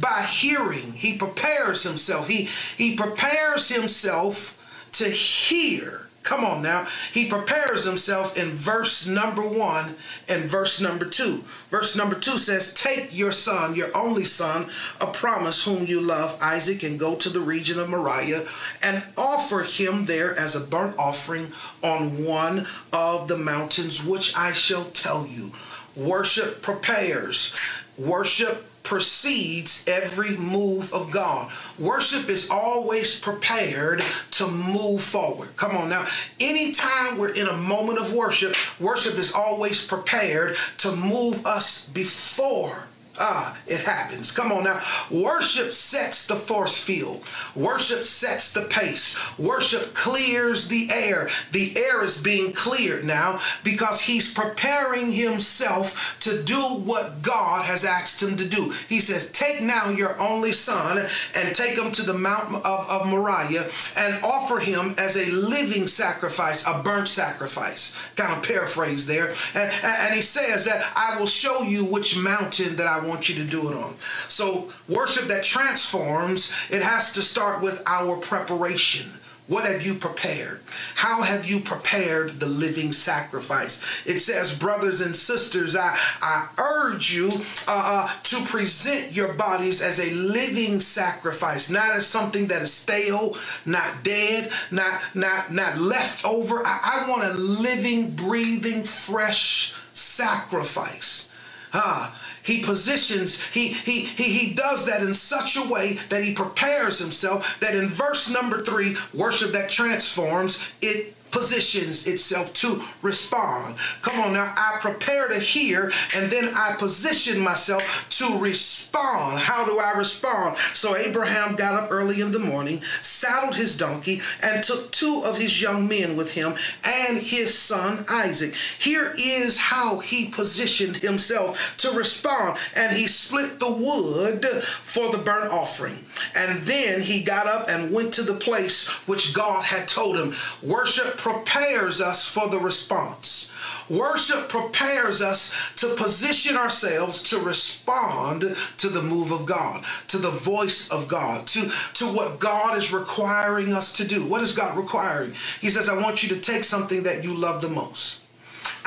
by 0.00 0.26
hearing. 0.28 0.92
He 0.92 1.18
prepares 1.18 1.82
himself. 1.82 2.28
He, 2.28 2.48
he 2.76 2.96
prepares 2.96 3.68
himself 3.68 4.88
to 4.92 5.04
hear 5.04 6.05
Come 6.26 6.44
on 6.44 6.60
now. 6.60 6.86
He 7.12 7.28
prepares 7.28 7.84
himself 7.86 8.36
in 8.36 8.48
verse 8.48 9.06
number 9.06 9.42
one 9.42 9.94
and 10.28 10.42
verse 10.42 10.80
number 10.80 11.04
two. 11.04 11.44
Verse 11.70 11.96
number 11.96 12.16
two 12.16 12.32
says, 12.32 12.74
Take 12.74 13.16
your 13.16 13.30
son, 13.30 13.76
your 13.76 13.96
only 13.96 14.24
son, 14.24 14.68
a 15.00 15.06
promise 15.06 15.64
whom 15.64 15.86
you 15.86 16.00
love, 16.00 16.36
Isaac, 16.42 16.82
and 16.82 16.98
go 16.98 17.14
to 17.14 17.28
the 17.28 17.38
region 17.38 17.78
of 17.78 17.88
Moriah 17.88 18.44
and 18.82 19.04
offer 19.16 19.60
him 19.60 20.06
there 20.06 20.36
as 20.36 20.56
a 20.56 20.66
burnt 20.66 20.98
offering 20.98 21.46
on 21.84 22.24
one 22.24 22.66
of 22.92 23.28
the 23.28 23.38
mountains 23.38 24.04
which 24.04 24.36
I 24.36 24.52
shall 24.52 24.86
tell 24.86 25.28
you. 25.28 25.52
Worship 25.96 26.60
prepares. 26.60 27.54
Worship 27.96 28.66
precedes 28.86 29.86
every 29.88 30.36
move 30.38 30.92
of 30.94 31.10
God. 31.10 31.50
Worship 31.78 32.28
is 32.28 32.50
always 32.50 33.20
prepared 33.20 34.00
to 34.30 34.46
move 34.46 35.02
forward. 35.02 35.54
Come 35.56 35.76
on 35.76 35.88
now. 35.88 36.06
Anytime 36.40 37.18
we're 37.18 37.34
in 37.34 37.48
a 37.48 37.56
moment 37.56 37.98
of 37.98 38.14
worship, 38.14 38.54
worship 38.80 39.18
is 39.18 39.34
always 39.34 39.86
prepared 39.86 40.56
to 40.78 40.94
move 40.96 41.44
us 41.44 41.92
before 41.92 42.86
Ah, 43.18 43.58
it 43.66 43.80
happens. 43.80 44.34
Come 44.36 44.52
on 44.52 44.64
now. 44.64 44.80
Worship 45.10 45.72
sets 45.72 46.28
the 46.28 46.34
force 46.34 46.82
field. 46.84 47.22
Worship 47.54 48.00
sets 48.04 48.52
the 48.52 48.68
pace. 48.68 49.38
Worship 49.38 49.94
clears 49.94 50.68
the 50.68 50.88
air. 50.92 51.28
The 51.52 51.74
air 51.76 52.04
is 52.04 52.22
being 52.22 52.52
cleared 52.52 53.04
now 53.04 53.40
because 53.64 54.02
he's 54.02 54.34
preparing 54.34 55.12
himself 55.12 56.18
to 56.20 56.42
do 56.44 56.56
what 56.84 57.22
God 57.22 57.64
has 57.64 57.84
asked 57.84 58.22
him 58.22 58.36
to 58.36 58.48
do. 58.48 58.72
He 58.88 58.98
says, 58.98 59.32
Take 59.32 59.62
now 59.62 59.90
your 59.90 60.18
only 60.20 60.52
son 60.52 60.98
and 60.98 61.54
take 61.54 61.78
him 61.78 61.92
to 61.92 62.02
the 62.02 62.14
Mount 62.18 62.54
of, 62.64 62.90
of 62.90 63.08
Moriah 63.08 63.66
and 63.98 64.24
offer 64.24 64.58
him 64.58 64.94
as 64.98 65.16
a 65.16 65.32
living 65.32 65.86
sacrifice, 65.86 66.66
a 66.66 66.82
burnt 66.82 67.08
sacrifice. 67.08 67.96
Kind 68.16 68.36
of 68.36 68.46
paraphrase 68.46 69.06
there. 69.06 69.28
And, 69.54 69.72
and 69.84 70.14
he 70.14 70.22
says 70.22 70.66
that 70.66 70.84
I 70.96 71.18
will 71.18 71.26
show 71.26 71.62
you 71.62 71.84
which 71.84 72.18
mountain 72.18 72.76
that 72.76 72.86
I 72.86 73.05
want 73.06 73.28
you 73.28 73.42
to 73.42 73.48
do 73.48 73.70
it 73.70 73.76
on. 73.76 73.94
So, 74.28 74.72
worship 74.88 75.24
that 75.28 75.44
transforms, 75.44 76.68
it 76.70 76.82
has 76.82 77.12
to 77.14 77.22
start 77.22 77.62
with 77.62 77.82
our 77.86 78.16
preparation. 78.16 79.10
What 79.48 79.64
have 79.64 79.86
you 79.86 79.94
prepared? 79.94 80.60
How 80.96 81.22
have 81.22 81.48
you 81.48 81.60
prepared 81.60 82.30
the 82.40 82.46
living 82.46 82.90
sacrifice? 82.90 84.04
It 84.04 84.18
says, 84.18 84.58
brothers 84.58 85.02
and 85.02 85.14
sisters, 85.14 85.76
I, 85.76 85.96
I 86.20 86.48
urge 86.58 87.14
you 87.14 87.28
uh, 87.68 88.08
uh, 88.08 88.08
to 88.24 88.36
present 88.46 89.14
your 89.14 89.34
bodies 89.34 89.82
as 89.82 90.00
a 90.00 90.14
living 90.14 90.80
sacrifice, 90.80 91.70
not 91.70 91.94
as 91.94 92.08
something 92.08 92.48
that 92.48 92.62
is 92.62 92.72
stale, 92.72 93.36
not 93.64 94.02
dead, 94.02 94.50
not 94.72 95.00
not 95.14 95.52
not 95.52 95.78
left 95.78 96.24
over. 96.24 96.56
I, 96.66 97.04
I 97.06 97.10
want 97.10 97.22
a 97.22 97.34
living, 97.38 98.16
breathing, 98.16 98.82
fresh 98.82 99.76
sacrifice. 99.94 101.32
Ah, 101.72 102.18
he 102.46 102.62
positions, 102.62 103.44
he, 103.48 103.68
he, 103.68 104.04
he, 104.04 104.22
he 104.22 104.54
does 104.54 104.86
that 104.86 105.02
in 105.02 105.12
such 105.12 105.56
a 105.56 105.68
way 105.68 105.94
that 106.10 106.22
he 106.22 106.32
prepares 106.32 107.00
himself 107.00 107.58
that 107.58 107.74
in 107.74 107.88
verse 107.88 108.32
number 108.32 108.62
three, 108.62 108.96
worship 109.12 109.50
that 109.50 109.68
transforms, 109.68 110.72
it 110.80 111.15
positions 111.30 112.06
itself 112.06 112.52
to 112.54 112.82
respond. 113.02 113.76
Come 114.02 114.20
on 114.20 114.32
now, 114.32 114.52
I 114.56 114.78
prepare 114.80 115.28
to 115.28 115.38
hear 115.38 115.84
and 116.16 116.30
then 116.30 116.48
I 116.56 116.76
position 116.78 117.42
myself 117.42 118.08
to 118.18 118.38
respond. 118.38 119.38
How 119.40 119.64
do 119.64 119.78
I 119.78 119.92
respond? 119.96 120.56
So 120.58 120.96
Abraham 120.96 121.56
got 121.56 121.74
up 121.74 121.90
early 121.90 122.20
in 122.20 122.32
the 122.32 122.38
morning, 122.38 122.80
saddled 122.80 123.56
his 123.56 123.76
donkey, 123.76 124.20
and 124.42 124.62
took 124.62 124.90
two 124.92 125.22
of 125.26 125.38
his 125.38 125.62
young 125.62 125.88
men 125.88 126.16
with 126.16 126.32
him 126.32 126.54
and 126.84 127.18
his 127.18 127.56
son 127.56 128.04
Isaac. 128.08 128.54
Here 128.54 129.12
is 129.18 129.58
how 129.58 129.98
he 129.98 130.30
positioned 130.30 130.96
himself 130.96 131.76
to 131.78 131.90
respond. 131.96 132.58
And 132.74 132.96
he 132.96 133.06
split 133.06 133.58
the 133.60 133.72
wood 133.72 134.44
for 134.44 135.10
the 135.12 135.18
burnt 135.18 135.52
offering. 135.52 135.96
And 136.36 136.60
then 136.66 137.00
he 137.00 137.24
got 137.24 137.46
up 137.46 137.68
and 137.68 137.92
went 137.92 138.14
to 138.14 138.22
the 138.22 138.34
place 138.34 138.88
which 139.06 139.34
God 139.34 139.64
had 139.64 139.88
told 139.88 140.16
him. 140.16 140.32
Worship 140.62 141.15
prepares 141.16 142.00
us 142.00 142.28
for 142.28 142.48
the 142.48 142.58
response. 142.58 143.52
Worship 143.88 144.48
prepares 144.48 145.22
us 145.22 145.72
to 145.76 145.94
position 145.94 146.56
ourselves 146.56 147.22
to 147.30 147.38
respond 147.44 148.42
to 148.78 148.88
the 148.88 149.02
move 149.02 149.30
of 149.30 149.46
God, 149.46 149.84
to 150.08 150.18
the 150.18 150.30
voice 150.30 150.90
of 150.90 151.06
God, 151.06 151.46
to, 151.48 151.60
to 151.94 152.04
what 152.06 152.40
God 152.40 152.76
is 152.76 152.92
requiring 152.92 153.72
us 153.72 153.96
to 153.98 154.08
do. 154.08 154.26
What 154.26 154.42
is 154.42 154.56
God 154.56 154.76
requiring? 154.76 155.30
He 155.60 155.68
says, 155.68 155.88
I 155.88 156.00
want 156.02 156.22
you 156.22 156.34
to 156.34 156.40
take 156.40 156.64
something 156.64 157.04
that 157.04 157.22
you 157.22 157.34
love 157.34 157.62
the 157.62 157.68
most. 157.68 158.25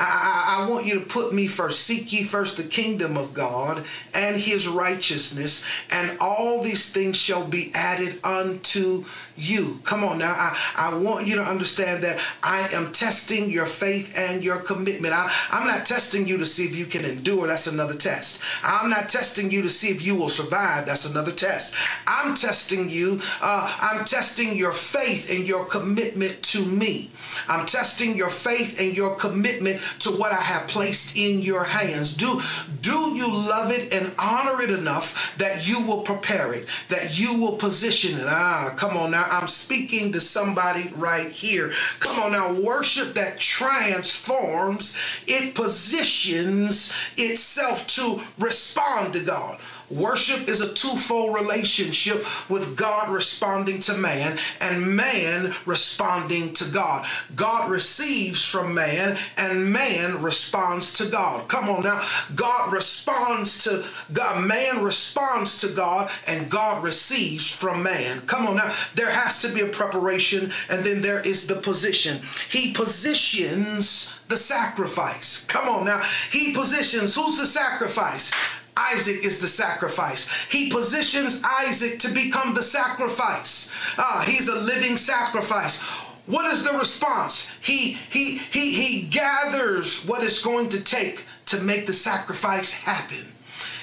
I, 0.00 0.64
I, 0.66 0.70
want 0.70 0.86
you 0.86 1.00
to 1.00 1.06
put 1.06 1.34
me 1.34 1.46
first. 1.46 1.80
Seek 1.80 2.12
ye 2.12 2.22
first 2.22 2.56
the 2.56 2.62
kingdom 2.62 3.16
of 3.16 3.34
God 3.34 3.82
and 4.14 4.36
his 4.36 4.68
righteousness, 4.68 5.86
and 5.92 6.18
all 6.20 6.62
these 6.62 6.92
things 6.92 7.20
shall 7.20 7.46
be 7.46 7.70
added 7.74 8.18
unto 8.24 9.04
you. 9.36 9.78
Come 9.84 10.04
on 10.04 10.18
now. 10.18 10.32
I, 10.36 10.56
I 10.76 10.98
want 10.98 11.26
you 11.26 11.36
to 11.36 11.42
understand 11.42 12.02
that 12.04 12.18
I 12.42 12.68
am 12.72 12.92
testing 12.92 13.50
your 13.50 13.66
faith 13.66 14.16
and 14.16 14.42
your 14.42 14.58
commitment. 14.58 15.12
I, 15.14 15.30
I'm 15.50 15.66
not 15.66 15.86
testing 15.86 16.26
you 16.26 16.38
to 16.38 16.46
see 16.46 16.64
if 16.64 16.76
you 16.76 16.86
can 16.86 17.04
endure. 17.04 17.46
That's 17.46 17.72
another 17.72 17.94
test. 17.94 18.42
I'm 18.64 18.90
not 18.90 19.08
testing 19.08 19.50
you 19.50 19.62
to 19.62 19.68
see 19.68 19.88
if 19.88 20.04
you 20.04 20.16
will 20.16 20.28
survive. 20.28 20.86
That's 20.86 21.10
another 21.10 21.32
test. 21.32 21.76
I'm 22.06 22.34
testing 22.34 22.88
you. 22.88 23.20
Uh, 23.42 23.78
I'm 23.80 24.04
testing 24.04 24.56
your 24.56 24.72
faith 24.72 25.30
and 25.34 25.46
your 25.46 25.64
commitment 25.64 26.42
to 26.42 26.64
me. 26.64 27.10
I'm 27.48 27.66
testing 27.66 28.16
your 28.16 28.30
faith 28.30 28.80
and 28.80 28.96
your 28.96 29.16
commitment 29.16 29.80
to 30.00 30.10
what 30.10 30.32
I 30.32 30.40
have 30.40 30.68
placed 30.68 31.16
in 31.16 31.40
your 31.40 31.64
hands. 31.64 32.16
Do, 32.16 32.40
do 32.82 32.96
you 33.16 33.28
love 33.30 33.70
it 33.72 33.92
and 33.92 34.12
honor 34.18 34.62
it 34.62 34.70
enough 34.70 35.36
that 35.38 35.68
you 35.68 35.86
will 35.86 36.02
prepare 36.02 36.52
it, 36.52 36.66
that 36.88 37.18
you 37.18 37.40
will 37.40 37.56
position 37.56 38.18
it? 38.18 38.26
Ah, 38.26 38.74
come 38.76 38.96
on 38.96 39.10
now. 39.12 39.26
I'm 39.30 39.48
speaking 39.48 40.12
to 40.12 40.20
somebody 40.20 40.90
right 40.96 41.30
here. 41.30 41.72
Come 41.98 42.22
on 42.24 42.32
now. 42.32 42.52
Worship 42.60 43.14
that 43.14 43.38
transforms, 43.38 45.24
it 45.26 45.54
positions 45.54 47.12
itself 47.16 47.86
to 47.88 48.20
respond 48.38 49.14
to 49.14 49.24
God. 49.24 49.58
Worship 49.90 50.48
is 50.48 50.60
a 50.60 50.72
twofold 50.72 51.34
relationship 51.34 52.18
with 52.48 52.76
God 52.76 53.10
responding 53.10 53.80
to 53.80 53.98
man 53.98 54.38
and 54.60 54.96
man 54.96 55.52
responding 55.66 56.54
to 56.54 56.72
God. 56.72 57.04
God 57.34 57.68
receives 57.68 58.44
from 58.44 58.72
man 58.72 59.16
and 59.36 59.72
man 59.72 60.22
responds 60.22 60.98
to 60.98 61.10
God. 61.10 61.48
Come 61.48 61.68
on 61.68 61.82
now. 61.82 62.00
God 62.36 62.72
responds 62.72 63.64
to 63.64 63.84
God. 64.12 64.46
Man 64.46 64.84
responds 64.84 65.60
to 65.62 65.74
God 65.74 66.08
and 66.28 66.48
God 66.48 66.84
receives 66.84 67.52
from 67.52 67.82
man. 67.82 68.20
Come 68.26 68.46
on 68.46 68.56
now. 68.56 68.72
There 68.94 69.10
has 69.10 69.42
to 69.42 69.52
be 69.52 69.62
a 69.62 69.66
preparation 69.66 70.52
and 70.70 70.84
then 70.84 71.02
there 71.02 71.26
is 71.26 71.48
the 71.48 71.56
position. 71.56 72.18
He 72.48 72.72
positions 72.74 74.16
the 74.28 74.36
sacrifice. 74.36 75.44
Come 75.46 75.68
on 75.68 75.84
now. 75.84 76.00
He 76.30 76.54
positions 76.54 77.16
who's 77.16 77.40
the 77.40 77.46
sacrifice? 77.46 78.59
Isaac 78.92 79.24
is 79.24 79.40
the 79.40 79.46
sacrifice. 79.46 80.50
He 80.50 80.70
positions 80.70 81.42
Isaac 81.44 81.98
to 82.00 82.14
become 82.14 82.54
the 82.54 82.62
sacrifice. 82.62 83.72
Ah, 83.98 84.24
he's 84.26 84.48
a 84.48 84.60
living 84.60 84.96
sacrifice. 84.96 85.82
What 86.26 86.52
is 86.52 86.64
the 86.64 86.78
response? 86.78 87.58
He 87.62 87.92
he 88.10 88.38
he 88.38 88.72
he 88.72 89.08
gathers 89.08 90.06
what 90.06 90.22
it's 90.22 90.44
going 90.44 90.68
to 90.70 90.84
take 90.84 91.24
to 91.46 91.60
make 91.62 91.86
the 91.86 91.92
sacrifice 91.92 92.82
happen. 92.84 93.26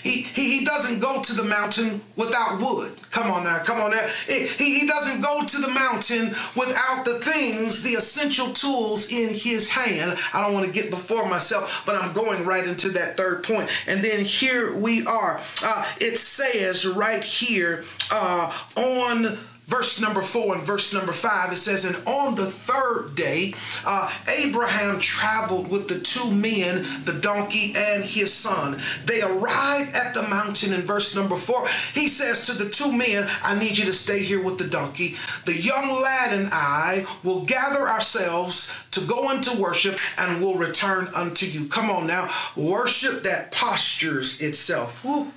He, 0.07 0.59
he, 0.59 0.65
doesn't 0.65 1.01
go 1.01 1.21
to 1.21 1.33
the 1.33 1.43
mountain 1.43 2.01
without 2.15 2.59
wood. 2.59 2.93
Come 3.11 3.31
on 3.31 3.43
now, 3.43 3.59
come 3.63 3.81
on 3.81 3.91
now. 3.91 4.07
He, 4.27 4.47
he 4.47 4.87
doesn't 4.87 5.21
go 5.23 5.43
to 5.45 5.57
the 5.61 5.71
mountain 5.71 6.27
without 6.55 7.03
the 7.03 7.19
things, 7.19 7.83
the 7.83 7.91
essential 7.91 8.47
tools 8.53 9.11
in 9.11 9.29
his 9.29 9.71
hand. 9.71 10.17
I 10.33 10.41
don't 10.41 10.53
want 10.53 10.65
to 10.65 10.71
get 10.71 10.89
before 10.89 11.27
myself, 11.29 11.83
but 11.85 11.95
I'm 11.95 12.13
going 12.13 12.45
right 12.45 12.65
into 12.65 12.89
that 12.89 13.17
third 13.17 13.43
point. 13.43 13.69
And 13.87 14.03
then 14.03 14.23
here 14.23 14.75
we 14.75 15.05
are. 15.05 15.39
Uh, 15.63 15.85
it 15.99 16.17
says 16.17 16.85
right 16.87 17.23
here 17.23 17.83
uh, 18.11 18.53
on 18.77 19.37
verse 19.67 20.01
number 20.01 20.21
four 20.21 20.55
and 20.55 20.63
verse 20.63 20.93
number 20.93 21.11
five, 21.11 21.51
it 21.51 21.57
says, 21.57 21.85
And 21.85 22.07
on 22.07 22.35
the 22.35 22.45
third 22.45 23.15
day, 23.15 23.53
uh, 23.85 24.11
Abraham 24.45 24.99
traveled 24.99 25.69
with 25.69 25.87
the 25.87 25.99
two 25.99 26.33
men, 26.33 26.83
the 27.03 27.19
donkey 27.21 27.73
and 27.77 28.03
his 28.03 28.33
son. 28.33 28.77
They 29.05 29.21
arrived 29.21 29.95
at 29.95 30.13
the 30.13 30.25
mountain 30.29 30.73
in 30.73 30.81
verse 30.81 31.15
number 31.15 31.35
four. 31.35 31.67
He 31.93 32.07
says 32.07 32.47
to 32.47 32.63
the 32.63 32.69
two 32.69 32.97
men, 32.97 33.27
I 33.43 33.59
need 33.59 33.77
you 33.77 33.85
to 33.85 33.93
stay 33.93 34.19
here 34.23 34.43
with 34.43 34.57
the 34.57 34.69
donkey. 34.69 35.15
The 35.45 35.53
young 35.53 36.01
lad 36.01 36.33
and 36.33 36.49
I 36.51 37.05
will 37.23 37.45
gather 37.45 37.87
ourselves 37.87 38.77
to 38.91 39.05
go 39.05 39.31
into 39.31 39.61
worship 39.61 39.97
and 40.19 40.43
will 40.43 40.55
return 40.55 41.07
unto 41.15 41.45
you. 41.45 41.67
Come 41.67 41.89
on 41.89 42.07
now, 42.07 42.29
worship 42.55 43.23
that 43.23 43.51
postures 43.51 44.41
itself. 44.41 45.03
Woo. 45.03 45.31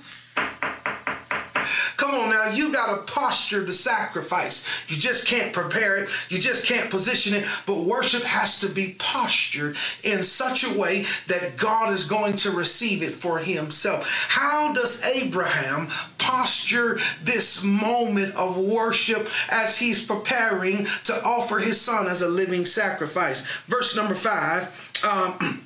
Come 2.11 2.25
on 2.25 2.29
now, 2.29 2.51
you 2.51 2.73
got 2.73 3.07
to 3.07 3.13
posture 3.13 3.63
the 3.63 3.71
sacrifice. 3.71 4.83
You 4.89 4.97
just 4.97 5.29
can't 5.29 5.53
prepare 5.53 5.95
it, 6.03 6.09
you 6.27 6.39
just 6.39 6.67
can't 6.67 6.89
position 6.89 7.37
it, 7.37 7.47
but 7.65 7.85
worship 7.85 8.23
has 8.23 8.59
to 8.59 8.67
be 8.67 8.97
postured 8.99 9.77
in 10.03 10.21
such 10.21 10.65
a 10.65 10.77
way 10.77 11.03
that 11.27 11.53
God 11.55 11.93
is 11.93 12.09
going 12.09 12.35
to 12.37 12.51
receive 12.51 13.01
it 13.01 13.13
for 13.13 13.39
himself. 13.39 14.27
How 14.27 14.73
does 14.73 15.05
Abraham 15.05 15.87
posture 16.17 16.99
this 17.23 17.63
moment 17.63 18.35
of 18.35 18.57
worship 18.57 19.29
as 19.49 19.79
he's 19.79 20.05
preparing 20.05 20.87
to 21.05 21.13
offer 21.23 21.59
his 21.59 21.79
son 21.79 22.07
as 22.07 22.21
a 22.21 22.27
living 22.27 22.65
sacrifice? 22.65 23.45
Verse 23.67 23.95
number 23.95 24.15
five. 24.15 24.63
Um, 25.09 25.61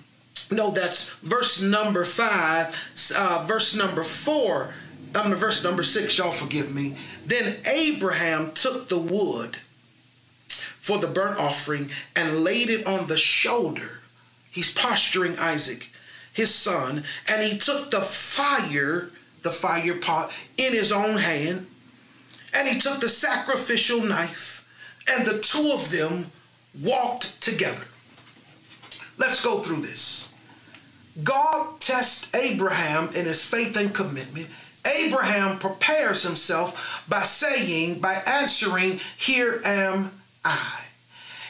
no, 0.52 0.70
that's 0.70 1.16
verse 1.22 1.64
number 1.64 2.04
five, 2.04 2.68
uh, 3.18 3.44
verse 3.48 3.76
number 3.76 4.04
four 4.04 4.72
I'm 5.16 5.32
in 5.32 5.38
verse 5.38 5.64
number 5.64 5.84
six, 5.84 6.18
y'all 6.18 6.32
forgive 6.32 6.74
me. 6.74 6.96
Then 7.26 7.56
Abraham 7.66 8.52
took 8.54 8.90
the 8.90 9.00
wood 9.00 9.56
for 10.48 10.98
the 10.98 11.08
burnt 11.08 11.40
offering 11.40 11.90
and 12.16 12.44
laid 12.44 12.70
it 12.70 12.86
on 12.86 13.08
the 13.08 13.18
shoulder. 13.18 14.02
He's 14.52 14.74
posturing 14.74 15.38
Isaac, 15.40 15.90
his 16.34 16.54
son, 16.54 17.04
and 17.32 17.44
he 17.44 17.58
took 17.58 17.92
the 17.92 18.02
fire, 18.02 19.10
the 19.42 19.50
fire 19.50 19.96
pot, 19.96 20.32
in 20.58 20.74
his 20.74 20.92
own 20.92 21.18
hand, 21.18 21.66
and 22.56 22.68
he 22.68 22.80
took 22.80 23.00
the 23.00 23.10
sacrificial 23.10 24.02
knife, 24.02 24.70
and 25.10 25.26
the 25.26 25.40
two 25.40 25.72
of 25.74 25.92
them 25.92 26.32
walked 26.82 27.42
together. 27.42 27.86
Let's 29.18 29.44
go 29.44 29.60
through 29.60 29.82
this. 29.82 30.34
God 31.24 31.80
tests 31.80 32.36
Abraham 32.36 33.08
in 33.16 33.26
his 33.26 33.50
faith 33.50 33.78
and 33.78 33.94
commitment 33.94 34.50
Abraham 34.86 35.58
prepares 35.58 36.24
himself 36.24 37.06
by 37.10 37.24
saying, 37.24 38.00
by 38.00 38.22
answering, 38.28 39.00
Here 39.18 39.62
am 39.66 40.12
I. 40.44 40.82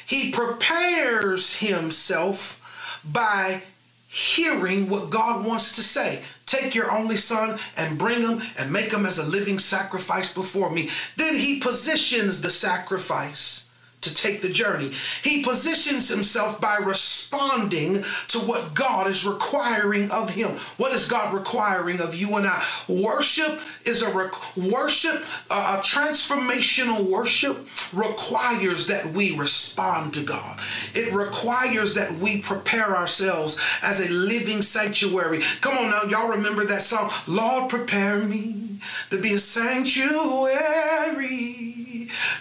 He 0.05 0.31
prepares 0.31 1.59
himself 1.59 3.01
by 3.11 3.63
hearing 4.07 4.89
what 4.89 5.09
God 5.09 5.45
wants 5.45 5.75
to 5.75 5.81
say. 5.81 6.23
Take 6.45 6.75
your 6.75 6.91
only 6.91 7.17
son 7.17 7.59
and 7.75 7.97
bring 7.97 8.21
him 8.21 8.39
and 8.59 8.71
make 8.71 8.93
him 8.93 9.05
as 9.05 9.17
a 9.17 9.29
living 9.29 9.59
sacrifice 9.59 10.33
before 10.33 10.69
me. 10.69 10.89
Then 11.17 11.35
he 11.35 11.59
positions 11.59 12.41
the 12.41 12.51
sacrifice 12.51 13.64
to 14.01 14.13
take 14.13 14.41
the 14.41 14.49
journey. 14.49 14.91
He 15.23 15.43
positions 15.43 16.09
himself 16.09 16.61
by 16.61 16.77
responding 16.77 18.03
to 18.27 18.39
what 18.39 18.73
God 18.75 19.07
is 19.07 19.25
requiring 19.25 20.11
of 20.11 20.29
him. 20.29 20.51
What 20.77 20.93
is 20.93 21.09
God 21.09 21.33
requiring 21.33 21.99
of 21.99 22.13
you 22.13 22.35
and 22.35 22.45
I? 22.45 22.63
Worship 22.87 23.59
is 23.85 24.03
a 24.03 24.15
rec- 24.15 24.57
worship, 24.57 25.15
a 25.49 25.81
transformational 25.81 27.09
worship 27.09 27.57
requires 27.93 28.87
that 28.87 29.05
we 29.13 29.35
respond 29.37 30.13
to 30.13 30.23
God. 30.23 30.59
It 30.93 31.13
requires 31.13 31.95
that 31.95 32.11
we 32.19 32.41
prepare 32.41 32.95
ourselves 32.95 33.79
as 33.81 34.07
a 34.07 34.11
living 34.13 34.61
sanctuary. 34.61 35.39
Come 35.61 35.73
on 35.73 35.89
now, 35.89 36.03
y'all 36.03 36.29
remember 36.29 36.63
that 36.65 36.83
song? 36.83 37.09
Lord, 37.27 37.69
prepare 37.69 38.19
me 38.19 38.79
to 39.09 39.19
be 39.21 39.33
a 39.33 39.39
sanctuary, 39.39 40.15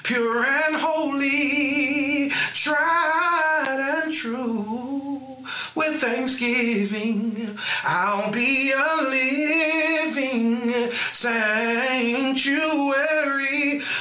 pure 0.02 0.44
and 0.44 0.76
holy, 0.76 2.30
tried 2.52 4.02
and 4.04 4.14
true. 4.14 5.04
With 5.74 6.00
thanksgiving, 6.00 7.58
I'll 7.84 8.32
be 8.32 8.72
a 8.72 9.02
living 9.02 10.72
sanctuary, 11.12 12.44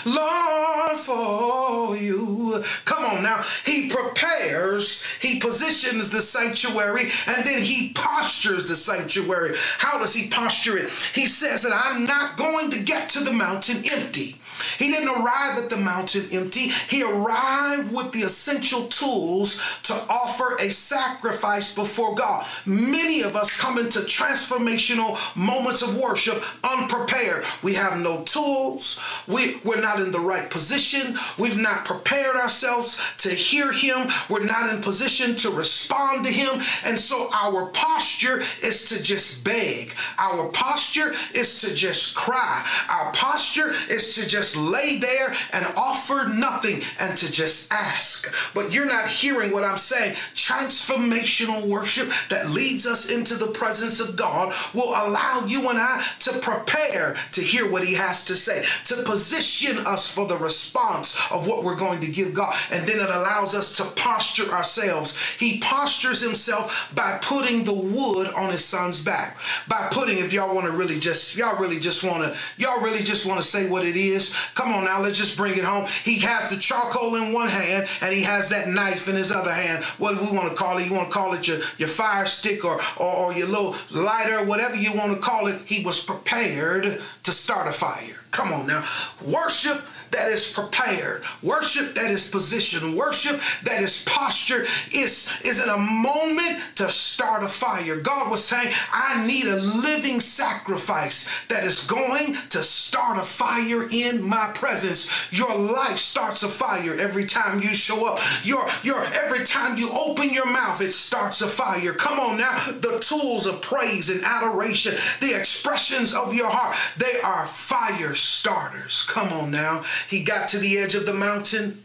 Lord, 0.05 0.97
for 0.97 1.97
you. 1.97 2.63
Come 2.85 3.03
on 3.05 3.23
now. 3.23 3.43
He 3.65 3.89
prepares, 3.89 5.15
he 5.15 5.39
positions 5.39 6.11
the 6.11 6.21
sanctuary, 6.21 7.09
and 7.27 7.45
then 7.45 7.61
he 7.61 7.91
postures 7.95 8.69
the 8.69 8.75
sanctuary. 8.75 9.55
How 9.79 9.97
does 9.97 10.13
he 10.13 10.29
posture 10.29 10.77
it? 10.77 10.91
He 11.13 11.25
says 11.25 11.63
that 11.63 11.73
I'm 11.73 12.05
not 12.05 12.37
going 12.37 12.69
to 12.71 12.83
get 12.83 13.09
to 13.09 13.23
the 13.23 13.33
mountain 13.33 13.83
empty. 13.91 14.35
He 14.77 14.91
didn't 14.91 15.09
arrive 15.09 15.57
at 15.57 15.69
the 15.69 15.77
mountain 15.77 16.25
empty. 16.31 16.69
He 16.89 17.03
arrived 17.03 17.93
with 17.93 18.11
the 18.11 18.21
essential 18.21 18.83
tools 18.87 19.81
to 19.83 19.93
offer 20.09 20.55
a 20.59 20.69
sacrifice 20.69 21.75
before 21.75 22.15
God. 22.15 22.45
Many 22.65 23.21
of 23.21 23.35
us 23.35 23.59
come 23.59 23.77
into 23.77 23.99
transformational 23.99 25.17
moments 25.35 25.81
of 25.81 25.97
worship 25.97 26.41
unprepared. 26.63 27.43
We 27.63 27.73
have 27.75 28.01
no 28.01 28.23
tools. 28.23 29.23
We, 29.27 29.57
we're 29.63 29.81
not 29.81 29.99
in 29.99 30.11
the 30.11 30.19
right 30.19 30.49
position. 30.49 31.15
We've 31.37 31.61
not 31.61 31.85
prepared 31.85 32.35
ourselves 32.35 33.15
to 33.17 33.29
hear 33.29 33.71
Him. 33.71 34.07
We're 34.29 34.45
not 34.45 34.73
in 34.73 34.81
position 34.81 35.35
to 35.37 35.57
respond 35.57 36.25
to 36.25 36.31
Him. 36.31 36.53
And 36.85 36.99
so 36.99 37.29
our 37.33 37.67
posture 37.67 38.39
is 38.63 38.89
to 38.89 39.03
just 39.03 39.43
beg. 39.45 39.93
Our 40.19 40.49
posture 40.51 41.11
is 41.35 41.61
to 41.61 41.75
just 41.75 42.15
cry. 42.15 42.65
Our 42.91 43.11
posture 43.13 43.69
is 43.89 44.15
to 44.15 44.27
just 44.27 44.52
lay 44.57 44.97
there 44.99 45.29
and 45.53 45.65
offer 45.77 46.27
nothing 46.37 46.81
and 46.99 47.17
to 47.17 47.31
just 47.31 47.71
ask. 47.71 48.53
But 48.53 48.73
you're 48.73 48.85
not 48.85 49.07
hearing 49.07 49.51
what 49.51 49.63
I'm 49.63 49.77
saying. 49.77 50.13
Transformational 50.13 51.67
worship 51.67 52.07
that 52.29 52.49
leads 52.51 52.87
us 52.87 53.11
into 53.11 53.35
the 53.35 53.51
presence 53.51 53.99
of 53.99 54.15
God 54.15 54.53
will 54.73 54.89
allow 54.89 55.43
you 55.47 55.69
and 55.69 55.79
I 55.79 56.03
to 56.19 56.39
prepare 56.39 57.15
to 57.31 57.41
hear 57.41 57.69
what 57.69 57.83
He 57.83 57.95
has 57.95 58.25
to 58.25 58.35
say, 58.35 58.63
to 58.85 59.03
position 59.03 59.77
us 59.85 60.13
for 60.13 60.27
the 60.27 60.37
response 60.37 61.31
of 61.31 61.47
what 61.47 61.63
we're 61.63 61.77
going 61.77 62.01
to 62.01 62.11
give 62.11 62.33
God. 62.33 62.55
And 62.71 62.87
then 62.87 62.97
it 62.97 63.09
allows 63.09 63.55
us 63.55 63.77
to 63.77 64.01
posture 64.01 64.51
ourselves. 64.51 65.35
He 65.35 65.59
postures 65.63 66.21
Himself 66.21 66.91
by 66.95 67.19
putting 67.21 67.63
the 67.63 67.73
wood 67.73 68.27
on 68.35 68.51
His 68.51 68.65
son's 68.65 69.03
back. 69.03 69.37
By 69.67 69.89
putting, 69.91 70.17
if 70.19 70.33
y'all 70.33 70.53
want 70.53 70.67
to 70.67 70.73
really 70.73 70.99
just, 70.99 71.37
y'all 71.37 71.59
really 71.59 71.79
just 71.79 72.03
want 72.03 72.23
to, 72.23 72.61
y'all 72.61 72.81
really 72.81 73.03
just 73.03 73.27
want 73.27 73.39
to 73.39 73.45
say 73.45 73.69
what 73.69 73.85
it 73.85 73.95
is, 73.95 74.42
Come 74.55 74.73
on 74.73 74.85
now, 74.85 75.01
let's 75.01 75.17
just 75.17 75.37
bring 75.37 75.57
it 75.57 75.63
home. 75.63 75.85
He 76.03 76.19
has 76.21 76.49
the 76.49 76.59
charcoal 76.59 77.15
in 77.15 77.33
one 77.33 77.49
hand 77.49 77.87
and 78.01 78.13
he 78.13 78.23
has 78.23 78.49
that 78.49 78.67
knife 78.67 79.07
in 79.07 79.15
his 79.15 79.31
other 79.31 79.51
hand. 79.51 79.83
What 79.97 80.17
do 80.17 80.25
we 80.25 80.35
want 80.35 80.49
to 80.49 80.55
call 80.55 80.77
it? 80.77 80.87
You 80.87 80.93
want 80.93 81.09
to 81.09 81.13
call 81.13 81.33
it 81.33 81.47
your, 81.47 81.57
your 81.77 81.89
fire 81.89 82.25
stick 82.25 82.65
or, 82.65 82.79
or, 82.97 83.13
or 83.13 83.33
your 83.33 83.47
little 83.47 83.75
lighter, 83.93 84.45
whatever 84.45 84.75
you 84.75 84.93
want 84.93 85.13
to 85.13 85.19
call 85.19 85.47
it. 85.47 85.61
He 85.65 85.85
was 85.85 86.03
prepared 86.03 86.83
to 86.83 87.31
start 87.31 87.67
a 87.67 87.71
fire. 87.71 88.19
Come 88.31 88.51
on 88.51 88.67
now. 88.67 88.83
Worship 89.25 89.81
that 90.13 90.29
is 90.29 90.53
prepared, 90.53 91.23
worship 91.41 91.93
that 91.95 92.09
is 92.09 92.31
positioned, 92.31 92.95
worship 92.95 93.39
that 93.63 93.81
is 93.81 94.05
postured 94.07 94.63
is, 94.93 95.41
is 95.43 95.63
in 95.63 95.69
a 95.69 95.77
moment 95.77 96.61
to 96.75 96.89
start 96.89 97.43
a 97.43 97.47
fire. 97.47 97.97
God 97.97 98.31
was 98.31 98.43
saying, 98.43 98.73
I 98.93 99.25
need 99.27 99.45
a 99.45 99.57
living 99.57 100.19
sacrifice 100.19 101.45
that 101.47 101.63
is 101.63 101.85
going 101.87 102.35
to 102.49 102.63
start 102.63 103.17
a 103.17 103.23
fire 103.23 103.87
in 103.91 104.23
my 104.23 104.51
presence. 104.55 105.31
Your 105.37 105.55
life 105.55 105.97
starts 105.97 106.43
a 106.43 106.47
fire 106.47 106.95
every 106.95 107.25
time 107.25 107.59
you 107.61 107.73
show 107.73 108.07
up. 108.07 108.19
Your, 108.43 108.63
your 108.83 109.03
every 109.25 109.45
time 109.45 109.77
you 109.77 109.89
open 109.93 110.29
your 110.29 110.51
mouth, 110.51 110.81
it 110.81 110.93
starts 110.93 111.41
a 111.41 111.47
fire. 111.47 111.93
Come 111.93 112.19
on 112.19 112.37
now. 112.37 112.55
The 112.67 112.99
tools 112.99 113.47
of 113.47 113.61
praise 113.61 114.09
and 114.09 114.23
adoration, 114.23 114.93
the 115.19 115.37
expressions 115.37 116.15
of 116.15 116.33
your 116.33 116.49
heart, 116.49 116.77
they 116.97 117.19
are 117.21 117.47
fire 117.47 118.13
starters. 118.13 119.03
Come 119.09 119.33
on 119.33 119.51
now. 119.51 119.83
He 120.09 120.23
got 120.23 120.49
to 120.49 120.57
the 120.57 120.77
edge 120.77 120.95
of 120.95 121.05
the 121.05 121.13
mountain. 121.13 121.83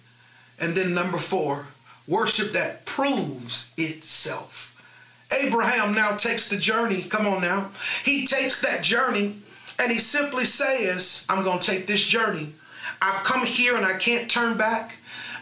And 0.61 0.75
then 0.75 0.95
number 0.95 1.19
four, 1.19 1.67
worship 2.07 2.53
that 2.53 2.85
proves 2.85 3.75
itself. 3.77 4.75
Abraham 5.45 5.95
now 5.95 6.17
takes 6.17 6.49
the 6.49 6.57
journey. 6.57 7.03
Come 7.03 7.27
on 7.27 7.43
now. 7.43 7.71
He 8.05 8.27
takes 8.27 8.63
that 8.63 8.83
journey 8.83 9.37
and 9.81 9.93
he 9.93 9.99
simply 9.99 10.45
says, 10.45 11.27
I'm 11.29 11.45
going 11.45 11.61
to 11.61 11.71
take 11.71 11.87
this 11.87 12.07
journey. 12.07 12.49
I've 13.01 13.23
come 13.25 13.47
here 13.47 13.77
and 13.77 13.87
I 13.87 13.97
can't 13.99 14.31
turn 14.31 14.57
back. 14.57 14.97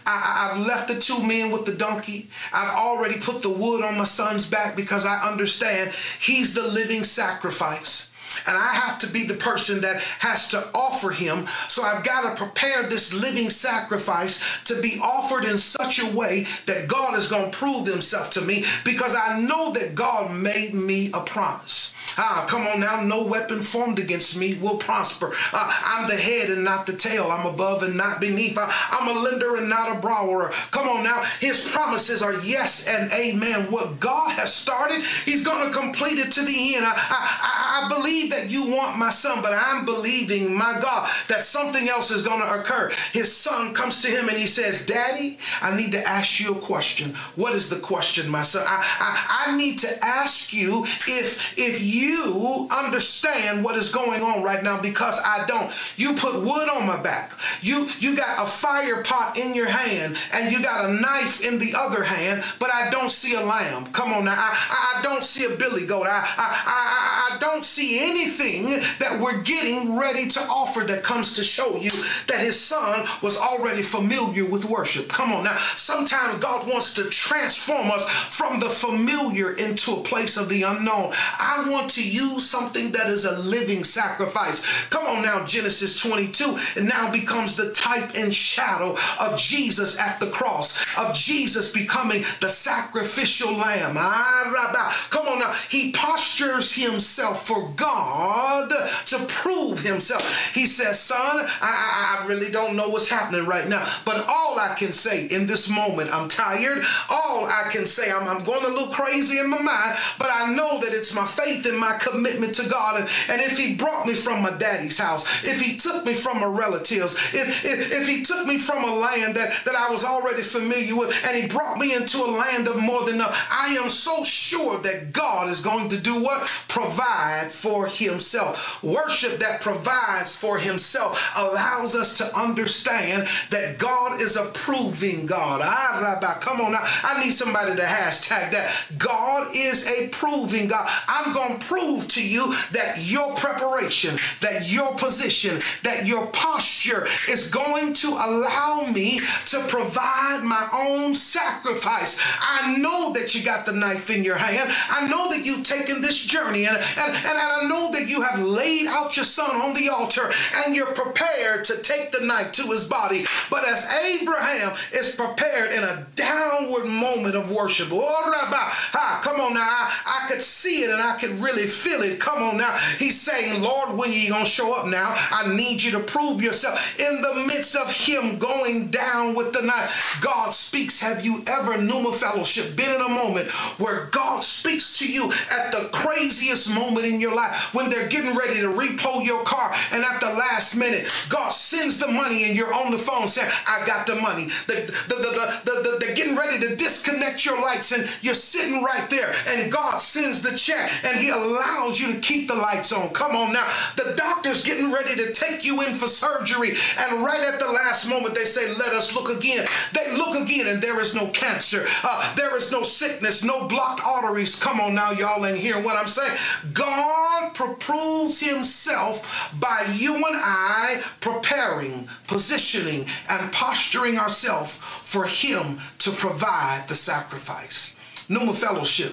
I, 0.09 0.53
have 0.53 0.67
left 0.67 0.89
the 0.89 1.01
two 1.01 1.27
men 1.27 1.51
with 1.51 1.65
the 1.65 1.75
donkey. 1.75 2.29
I've 2.53 2.77
already 2.77 3.19
put 3.19 3.43
the 3.43 3.51
wood 3.51 3.83
on 3.83 3.99
my 3.99 4.05
son's 4.05 4.49
back 4.49 4.77
because 4.77 5.05
I 5.05 5.29
understand 5.29 5.91
he's 6.21 6.55
the 6.55 6.69
living 6.69 7.03
sacrifice 7.03 8.16
and 8.47 8.57
I 8.57 8.75
have 8.75 8.99
to 9.01 9.13
be 9.13 9.25
the 9.25 9.35
person 9.35 9.81
that 9.83 10.01
has 10.21 10.51
to 10.51 10.69
offer 10.75 11.11
him. 11.11 11.47
So 11.47 11.83
I've 11.83 12.05
got 12.05 12.37
to 12.37 12.43
prepare 12.43 12.85
this 12.85 13.21
living 13.21 13.51
sacrifice 13.51 14.63
to 14.65 14.81
be 14.81 14.99
offered 15.03 15.45
in 15.45 15.59
such 15.59 16.03
a 16.03 16.17
way 16.17 16.47
that 16.67 16.89
God 16.89 17.17
is 17.19 17.29
going 17.29 17.51
to 17.51 17.57
prove 17.57 17.87
himself 17.87 18.31
to 18.33 18.43
me 18.43 18.65
because 18.85 19.17
I 19.17 19.41
know 19.41 19.73
that 19.73 19.95
God 19.95 20.35
made 20.35 20.75
me 20.75 21.11
a 21.15 21.21
promise. 21.21 21.96
Ah, 22.19 22.47
come 22.49 22.63
on 22.63 22.81
now. 22.81 23.03
No 23.03 23.25
weapon 23.27 23.61
formed 23.61 23.99
against 23.99 24.39
me 24.41 24.55
will 24.55 24.77
prosper. 24.77 25.33
Ah, 25.53 26.01
I'm 26.01 26.09
the 26.09 26.17
head 26.17 26.51
and 26.51 26.65
not 26.65 26.87
the 26.87 26.97
tail. 26.97 27.29
I'm 27.31 27.53
above 27.53 27.83
and 27.83 27.97
not 27.97 28.21
beneath. 28.21 28.57
Ah, 28.59 28.99
I'm 28.99 29.17
a 29.17 29.21
lender 29.21 29.57
and 29.57 29.69
not 29.69 29.97
a 29.97 30.01
borrower. 30.01 30.51
Come 30.71 30.89
on 30.89 31.05
now. 31.05 31.23
His 31.41 31.71
promises 31.71 32.23
are 32.23 32.35
yes 32.41 32.89
and 32.89 33.11
amen. 33.13 33.71
What 33.71 34.01
God 34.01 34.33
has 34.39 34.55
started, 34.55 35.03
He's 35.03 35.45
going 35.45 35.71
to 35.71 35.77
complete 35.77 36.19
it 36.19 36.33
to 36.33 36.41
the 36.41 36.75
end. 36.77 36.85
I, 36.87 36.95
I, 36.97 37.85
I 37.85 37.89
believe 37.95 38.31
that 38.31 38.51
you 38.51 38.75
want 38.75 38.99
my 38.99 39.11
son, 39.11 39.43
but 39.43 39.53
I'm 39.53 39.85
believing, 39.85 40.57
my 40.57 40.79
God, 40.81 41.09
that 41.29 41.41
something 41.41 41.89
else 41.89 42.11
is 42.11 42.27
going 42.27 42.41
to 42.41 42.61
occur. 42.61 42.91
His 43.13 43.35
son 43.35 43.75
comes 43.75 44.03
to 44.03 44.09
him 44.09 44.29
and 44.29 44.39
he 44.39 44.47
says, 44.47 44.87
Daddy, 44.87 45.39
I 45.61 45.77
need 45.77 45.93
to 45.93 46.03
ask 46.09 46.41
you 46.41 46.55
a 46.55 46.61
question. 46.61 47.11
What 47.37 47.55
is 47.55 47.69
the 47.69 47.81
question, 47.81 48.31
my 48.31 48.43
son? 48.43 48.65
I, 48.67 48.83
I, 49.01 49.47
I 49.49 49.57
need 49.59 49.79
to 49.81 49.89
ask 50.03 50.53
you 50.53 50.83
if 50.85 51.59
if 51.59 51.85
you 51.85 52.06
you 52.07 52.69
understand 52.71 53.65
what 53.65 53.77
is 53.77 53.93
going 53.93 54.23
on 54.23 54.43
right 54.43 54.63
now 54.63 54.81
because 54.81 55.23
I 55.25 55.45
don't. 55.47 55.71
You 55.97 56.15
put 56.15 56.35
wood 56.41 56.69
on 56.77 56.87
my 56.87 57.03
back. 57.03 57.33
You 57.61 57.87
you 57.99 58.17
got 58.17 58.45
a 58.45 58.47
fire 58.47 59.03
pot 59.03 59.39
in 59.39 59.55
your 59.55 59.69
hand 59.69 60.17
and 60.33 60.53
you 60.53 60.63
got 60.63 60.89
a 60.89 60.93
knife 60.93 61.45
in 61.45 61.59
the 61.59 61.75
other 61.77 62.03
hand, 62.03 62.45
but 62.59 62.71
I 62.73 62.91
don't 62.91 63.11
see 63.11 63.35
a 63.35 63.45
lamb. 63.45 63.87
Come 63.93 64.13
on 64.13 64.25
now. 64.25 64.35
I, 64.37 64.99
I 64.99 65.03
don't 65.03 65.23
see 65.23 65.53
a 65.53 65.57
billy 65.59 65.87
goat. 65.87 66.07
I, 66.07 66.21
I, 66.21 66.47
I, 66.47 66.83
I 67.11 67.16
don't 67.41 67.65
see 67.65 67.99
anything 68.01 68.71
that 68.99 69.21
we're 69.21 69.43
getting 69.43 69.97
ready 69.97 70.29
to 70.29 70.41
offer 70.41 70.81
that 70.81 71.03
comes 71.03 71.37
to 71.37 71.43
show 71.43 71.77
you 71.77 71.91
that 72.29 72.41
his 72.41 72.59
son 72.59 73.01
was 73.23 73.41
already 73.41 73.83
familiar 73.83 74.45
with 74.45 74.65
worship. 74.65 75.09
Come 75.09 75.33
on 75.33 75.45
now. 75.45 75.57
Sometimes 75.57 76.39
God 76.39 76.67
wants 76.69 76.95
to 76.95 77.09
transform 77.11 77.91
us 77.91 78.09
from 78.09 78.61
the 78.61 78.69
familiar 78.69 79.53
into 79.53 79.93
a 79.93 80.03
place 80.03 80.37
of 80.37 80.49
the 80.49 80.63
unknown. 80.63 81.13
I 81.41 81.67
want 81.69 81.91
to 81.93 82.09
use 82.09 82.49
something 82.49 82.93
that 82.93 83.09
is 83.09 83.25
a 83.25 83.39
living 83.41 83.85
sacrifice. 83.85 84.87
Come 84.89 85.05
on 85.07 85.23
now, 85.23 85.45
Genesis 85.45 86.03
22. 86.03 86.81
It 86.81 86.85
now 86.85 87.11
becomes 87.11 87.57
the 87.57 87.73
type 87.73 88.11
and 88.17 88.35
shadow 88.35 88.97
of 89.21 89.39
Jesus 89.39 89.99
at 90.01 90.21
the 90.21 90.31
cross, 90.31 90.99
of 90.99 91.15
Jesus 91.15 91.73
becoming 91.73 92.21
the 92.41 92.49
sacrificial 92.49 93.55
lamb. 93.57 93.97
Ah, 93.99 95.09
Come 95.11 95.27
on 95.27 95.39
now. 95.39 95.53
He 95.69 95.93
postures 95.93 96.75
himself 96.75 97.16
for 97.25 97.71
God 97.77 98.71
to 98.71 99.17
prove 99.29 99.81
himself. 99.81 100.55
He 100.55 100.67
says, 100.67 101.01
Son, 101.01 101.47
I, 101.61 102.23
I 102.23 102.27
really 102.27 102.51
don't 102.51 102.77
know 102.77 102.89
what's 102.89 103.11
happening 103.11 103.47
right 103.47 103.69
now, 103.69 103.85
but 104.05 104.25
all 104.29 104.59
I 104.59 104.75
can 104.79 104.93
say 104.93 105.27
in 105.27 105.47
this 105.47 105.75
moment, 105.75 106.13
I'm 106.13 106.29
tired. 106.29 106.85
All 107.11 107.27
all 107.37 107.47
I 107.47 107.69
can 107.71 107.87
say. 107.87 108.11
I'm, 108.11 108.27
I'm 108.27 108.45
going 108.45 108.65
a 108.65 108.69
little 108.69 108.93
crazy 108.93 109.39
in 109.39 109.51
my 109.51 109.61
mind, 109.61 109.99
but 110.19 110.29
I 110.33 110.55
know 110.55 110.81
that 110.81 110.93
it's 110.93 111.15
my 111.15 111.27
faith 111.27 111.67
and 111.67 111.79
my 111.79 111.99
commitment 112.01 112.55
to 112.57 112.69
God. 112.69 113.01
And, 113.01 113.09
and 113.31 113.41
if 113.41 113.59
He 113.59 113.77
brought 113.77 114.07
me 114.07 114.15
from 114.15 114.43
my 114.43 114.57
daddy's 114.57 114.99
house, 114.99 115.45
if 115.45 115.61
He 115.61 115.77
took 115.77 116.07
me 116.07 116.15
from 116.15 116.41
my 116.41 116.47
relatives, 116.47 117.35
if, 117.35 117.65
if, 117.65 117.93
if 117.93 118.09
He 118.09 118.23
took 118.23 118.47
me 118.47 118.59
from 118.59 118.83
a 118.83 118.97
land 119.01 119.35
that, 119.37 119.53
that 119.65 119.75
I 119.75 119.91
was 119.91 120.05
already 120.05 120.43
familiar 120.43 120.97
with, 120.97 121.13
and 121.27 121.37
He 121.37 121.49
brought 121.49 121.79
me 121.79 121.95
into 121.95 122.19
a 122.19 122.31
land 122.31 122.69
of 122.69 122.81
more 122.81 123.05
than 123.05 123.17
enough, 123.17 123.49
I 123.51 123.77
am 123.83 123.91
so 123.91 124.25
sure 124.25 124.79
that 124.83 125.13
God 125.13 125.49
is 125.49 125.61
going 125.61 125.89
to 125.91 126.01
do 126.01 126.23
what? 126.23 126.47
Provide 126.69 127.06
for 127.51 127.87
Himself. 127.87 128.83
Worship 128.83 129.39
that 129.39 129.61
provides 129.61 130.39
for 130.39 130.59
Himself 130.59 131.35
allows 131.39 131.97
us 131.97 132.19
to 132.19 132.39
understand 132.39 133.29
that 133.51 133.77
God 133.79 134.21
is 134.21 134.37
a 134.37 134.51
proving 134.53 135.27
God. 135.27 135.61
Ah, 135.63 136.39
come 136.41 136.61
on 136.61 136.73
now. 136.73 136.83
I 136.83 137.23
need 137.25 137.33
somebody 137.33 137.77
to 137.77 137.83
hashtag 137.83 138.51
that. 138.53 138.91
God 138.99 139.49
is 139.55 139.91
a 139.91 140.09
proving 140.09 140.69
God. 140.69 140.89
I'm 141.09 141.33
going 141.33 141.59
to 141.59 141.67
prove 141.67 142.09
to 142.09 142.29
you 142.29 142.53
that 142.73 142.97
your 142.99 143.35
preparation, 143.37 144.17
that 144.41 144.71
your 144.71 144.95
position, 144.97 145.59
that 145.83 146.07
your 146.07 146.27
posture 146.29 147.05
is 147.31 147.51
going 147.51 147.95
to 147.95 148.09
allow 148.09 148.87
me 148.93 149.21
to 149.47 149.61
provide 149.69 150.43
my 150.45 150.69
own 150.73 151.15
sacrifice. 151.15 152.39
I 152.41 152.79
know 152.79 153.13
that 153.15 153.35
you 153.35 153.45
got 153.45 153.67
the 153.67 153.73
knife 153.73 154.11
in 154.11 154.25
your 154.25 154.37
hand. 154.37 154.71
I 154.91 155.09
know 155.09 155.31
that 155.31 155.45
you've 155.45 155.65
taken 155.65 156.03
this 156.03 156.25
journey 156.27 156.67
and, 156.67 156.77
and, 156.99 157.13
and 157.13 157.39
I 157.39 157.67
know 157.69 157.93
that 157.93 158.09
you 158.09 158.23
have 158.23 158.41
laid 158.41 158.87
out 158.87 159.17
your 159.17 159.25
son 159.25 159.51
on 159.61 159.75
the 159.75 159.89
altar 159.93 160.31
and 160.65 160.75
you're 160.75 160.95
prepared 160.95 161.65
to 161.67 161.83
take 161.83 162.13
the 162.13 162.25
knife 162.25 162.53
to 162.53 162.63
his 162.69 162.89
body. 162.89 163.25
But 163.51 163.69
as 163.69 163.87
Abraham 164.21 164.73
is 164.95 165.17
prepared 165.17 165.73
in 165.73 165.85
a 165.85 166.07
downward 166.15 166.87
moment 166.87 167.35
of 167.35 167.53
worship, 167.53 167.89
oh, 167.93 168.33
Rabbi, 168.33 169.21
come 169.23 169.41
on 169.41 169.55
now, 169.55 169.63
I, 169.63 170.25
I 170.25 170.29
could 170.29 170.43
see 170.43 170.83
it 170.83 170.91
and 170.91 171.03
I 171.03 171.17
could 171.19 171.33
really 171.41 171.67
feel 171.67 172.03
it. 172.03 172.21
Come 172.21 172.43
on 172.43 172.57
now. 172.57 172.77
He's 172.99 173.21
saying, 173.21 173.63
Lord, 173.63 173.99
when 173.99 174.13
you 174.13 174.31
going 174.31 174.45
to 174.45 174.51
show 174.51 174.79
up 174.79 174.87
now? 174.87 175.15
I 175.31 175.55
need 175.55 175.83
you 175.83 175.93
to 175.93 176.01
prove 176.01 176.43
yourself. 176.43 176.99
In 176.99 177.21
the 177.23 177.45
midst 177.47 177.77
of 177.77 177.93
him 177.93 178.39
going 178.39 178.91
down 178.91 179.35
with 179.35 179.53
the 179.53 179.63
knife, 179.63 180.21
God 180.23 180.53
speaks. 180.53 181.01
Have 181.03 181.25
you 181.25 181.43
ever, 181.47 181.77
Pneuma 181.79 182.13
Fellowship, 182.13 182.77
been 182.77 182.95
in 182.95 183.01
a 183.01 183.09
moment 183.09 183.51
where 183.79 184.07
God 184.07 184.43
speaks 184.43 184.99
to 184.99 185.11
you 185.11 185.31
at 185.53 185.73
the 185.73 185.89
craziest 185.93 186.75
moment 186.75 186.86
in 186.95 187.21
your 187.21 187.35
life 187.35 187.75
when 187.75 187.91
they're 187.91 188.09
getting 188.09 188.37
ready 188.37 188.61
to 188.61 188.69
repo 188.69 189.25
your 189.25 189.43
car 189.45 189.73
and 189.93 190.03
at 190.05 190.21
the 190.21 190.33
last 190.39 190.77
minute, 190.77 191.09
God 191.29 191.51
sends 191.51 191.99
the 191.99 192.09
money 192.09 192.45
and 192.45 192.57
you're 192.57 192.73
on 192.73 192.91
the 192.91 192.99
phone 192.99 193.29
saying, 193.29 193.51
I 193.67 193.85
got 193.87 194.07
the 194.07 194.17
money. 194.17 194.47
The, 194.67 194.87
the, 195.09 195.17
the, 195.17 195.83
the, 195.83 195.97
they're 196.01 196.15
getting 196.15 196.37
ready 196.37 196.61
to 196.61 196.77
disconnect 196.77 197.45
your 197.45 197.61
lights 197.61 197.93
and 197.93 198.05
you're 198.23 198.35
sitting 198.35 198.83
right 198.83 199.09
there 199.11 199.33
and 199.49 199.71
God 199.71 199.99
sends 199.99 200.43
the 200.43 200.57
check 200.57 200.91
and 201.05 201.19
he 201.19 201.31
allows 201.31 202.01
you 202.01 202.15
to 202.15 202.21
keep 202.21 202.49
the 202.49 202.55
lights 202.55 202.93
on. 202.93 203.11
Come 203.11 203.37
on 203.37 203.53
now. 203.53 203.67
The 203.97 204.15
doctor's 204.17 204.65
getting 204.65 204.93
ready 204.93 205.15
to 205.17 205.33
take 205.33 205.65
you 205.65 205.81
in 205.83 205.95
for 205.95 206.09
surgery 206.09 206.71
and 206.99 207.23
right 207.23 207.43
at 207.43 207.59
the 207.61 207.71
last 207.73 208.09
moment 208.11 208.35
they 208.35 208.45
say, 208.45 208.73
let 208.79 208.93
us 208.93 209.15
look 209.15 209.37
again. 209.37 209.65
They 209.93 210.17
look 210.17 210.37
again 210.43 210.67
and 210.69 210.83
there 210.83 211.01
is 211.01 211.15
no 211.15 211.29
cancer. 211.29 211.87
Uh, 212.05 212.35
there 212.35 212.57
is 212.57 212.73
no 212.73 212.83
sickness, 212.83 213.45
no 213.45 213.69
blocked 213.69 214.05
arteries. 214.05 214.63
Come 214.63 214.81
on 214.81 214.95
now, 214.95 215.13
y'all 215.13 215.45
ain't 215.47 215.59
hearing 215.59 215.85
what 215.85 215.97
I'm 215.97 216.07
saying. 216.07 216.37
God 216.77 217.55
proves 217.55 218.41
himself 218.41 219.55
by 219.59 219.85
you 219.95 220.15
and 220.15 220.25
I 220.27 221.03
preparing, 221.21 222.09
positioning, 222.27 223.07
and 223.31 223.53
posturing 223.53 224.19
ourselves 224.19 224.77
for 224.77 225.25
him 225.25 225.79
to 225.99 226.11
provide 226.11 226.85
the 226.89 226.95
sacrifice. 226.95 228.01
Pneuma 228.29 228.53
Fellowship. 228.53 229.13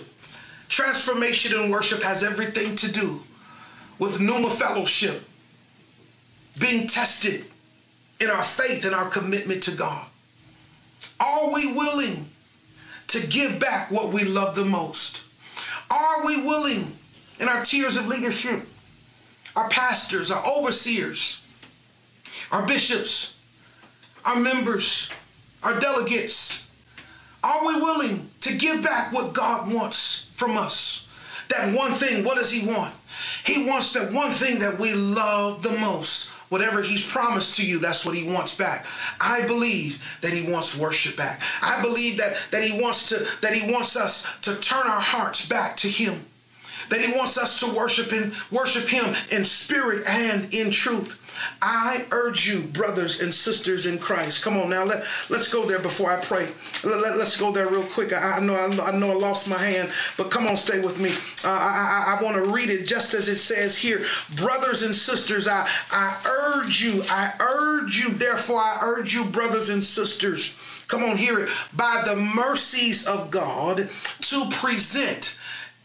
Transformation 0.67 1.59
in 1.61 1.69
worship 1.69 2.01
has 2.01 2.23
everything 2.23 2.75
to 2.75 2.91
do 2.91 3.21
with 3.99 4.19
Pneuma 4.19 4.49
Fellowship 4.49 5.21
being 6.59 6.87
tested 6.87 7.45
in 8.19 8.29
our 8.29 8.43
faith 8.43 8.85
and 8.85 8.95
our 8.95 9.09
commitment 9.09 9.63
to 9.63 9.77
God. 9.77 10.05
Are 11.19 11.53
we 11.53 11.73
willing 11.73 12.25
to 13.07 13.27
give 13.27 13.59
back 13.59 13.91
what 13.91 14.13
we 14.13 14.23
love 14.23 14.55
the 14.55 14.65
most? 14.65 15.23
Are 15.91 16.25
we 16.25 16.43
willing 16.43 16.93
in 17.39 17.47
our 17.47 17.63
tiers 17.63 17.97
of 17.97 18.07
leadership, 18.07 18.61
our 19.55 19.69
pastors, 19.69 20.31
our 20.31 20.43
overseers, 20.45 21.39
our 22.51 22.65
bishops, 22.65 23.39
our 24.25 24.39
members, 24.39 25.11
our 25.63 25.79
delegates, 25.79 26.71
are 27.43 27.67
we 27.67 27.75
willing 27.75 28.29
to 28.41 28.57
give 28.57 28.83
back 28.83 29.11
what 29.11 29.33
God 29.33 29.73
wants 29.73 30.31
from 30.35 30.51
us? 30.51 31.09
That 31.49 31.75
one 31.75 31.91
thing, 31.91 32.23
what 32.23 32.37
does 32.37 32.51
He 32.51 32.67
want? 32.67 32.95
He 33.45 33.67
wants 33.67 33.93
that 33.93 34.13
one 34.13 34.31
thing 34.31 34.59
that 34.59 34.79
we 34.79 34.93
love 34.93 35.63
the 35.63 35.77
most. 35.79 36.31
Whatever 36.49 36.83
he's 36.83 37.09
promised 37.11 37.57
to 37.57 37.67
you, 37.67 37.79
that's 37.79 38.05
what 38.05 38.15
he 38.15 38.31
wants 38.31 38.55
back. 38.55 38.85
I 39.19 39.45
believe 39.47 40.19
that 40.21 40.31
he 40.31 40.51
wants 40.51 40.79
worship 40.79 41.17
back. 41.17 41.41
I 41.63 41.81
believe 41.81 42.17
that, 42.19 42.35
that 42.51 42.63
he 42.63 42.79
wants 42.79 43.09
to 43.09 43.15
that 43.41 43.55
he 43.55 43.71
wants 43.73 43.97
us 43.97 44.39
to 44.41 44.59
turn 44.61 44.85
our 44.85 45.01
hearts 45.01 45.49
back 45.49 45.75
to 45.77 45.87
him. 45.87 46.19
That 46.89 47.01
he 47.01 47.11
wants 47.17 47.37
us 47.37 47.59
to 47.59 47.77
worship 47.77 48.11
him, 48.11 48.31
worship 48.51 48.87
him 48.87 49.05
in 49.35 49.43
spirit 49.43 50.03
and 50.07 50.53
in 50.53 50.71
truth. 50.71 51.19
I 51.61 52.05
urge 52.11 52.47
you, 52.47 52.61
brothers 52.61 53.21
and 53.21 53.33
sisters 53.33 53.85
in 53.85 53.97
Christ. 53.97 54.43
Come 54.43 54.57
on 54.57 54.69
now, 54.69 54.83
let, 54.83 54.99
let's 55.29 55.51
go 55.51 55.65
there 55.65 55.79
before 55.79 56.11
I 56.11 56.21
pray. 56.21 56.47
Let, 56.83 57.01
let, 57.01 57.19
us 57.19 57.39
go 57.39 57.51
there 57.51 57.67
real 57.67 57.83
quick. 57.83 58.13
I, 58.13 58.37
I, 58.37 58.39
know 58.39 58.53
I, 58.53 58.91
I 58.91 58.97
know 58.97 59.11
I 59.11 59.15
lost 59.15 59.49
my 59.49 59.57
hand, 59.57 59.89
but 60.17 60.31
come 60.31 60.45
on, 60.47 60.57
stay 60.57 60.81
with 60.81 61.01
me. 61.01 61.09
Uh, 61.47 61.53
I, 61.53 62.15
I, 62.15 62.17
I 62.17 62.23
want 62.23 62.43
to 62.43 62.51
read 62.51 62.69
it 62.69 62.85
just 62.85 63.13
as 63.13 63.27
it 63.29 63.37
says 63.37 63.77
here. 63.77 63.99
Brothers 64.37 64.83
and 64.83 64.93
sisters, 64.93 65.47
I, 65.47 65.67
I 65.91 66.21
urge 66.29 66.81
you, 66.81 67.03
I 67.09 67.33
urge 67.39 67.97
you, 67.99 68.13
therefore 68.13 68.59
I 68.59 68.79
urge 68.83 69.13
you, 69.13 69.25
brothers 69.25 69.69
and 69.69 69.83
sisters. 69.83 70.59
Come 70.87 71.03
on, 71.03 71.17
hear 71.17 71.39
it. 71.39 71.49
By 71.75 72.03
the 72.05 72.15
mercies 72.15 73.07
of 73.07 73.31
God 73.31 73.77
to 73.77 74.49
present 74.51 75.39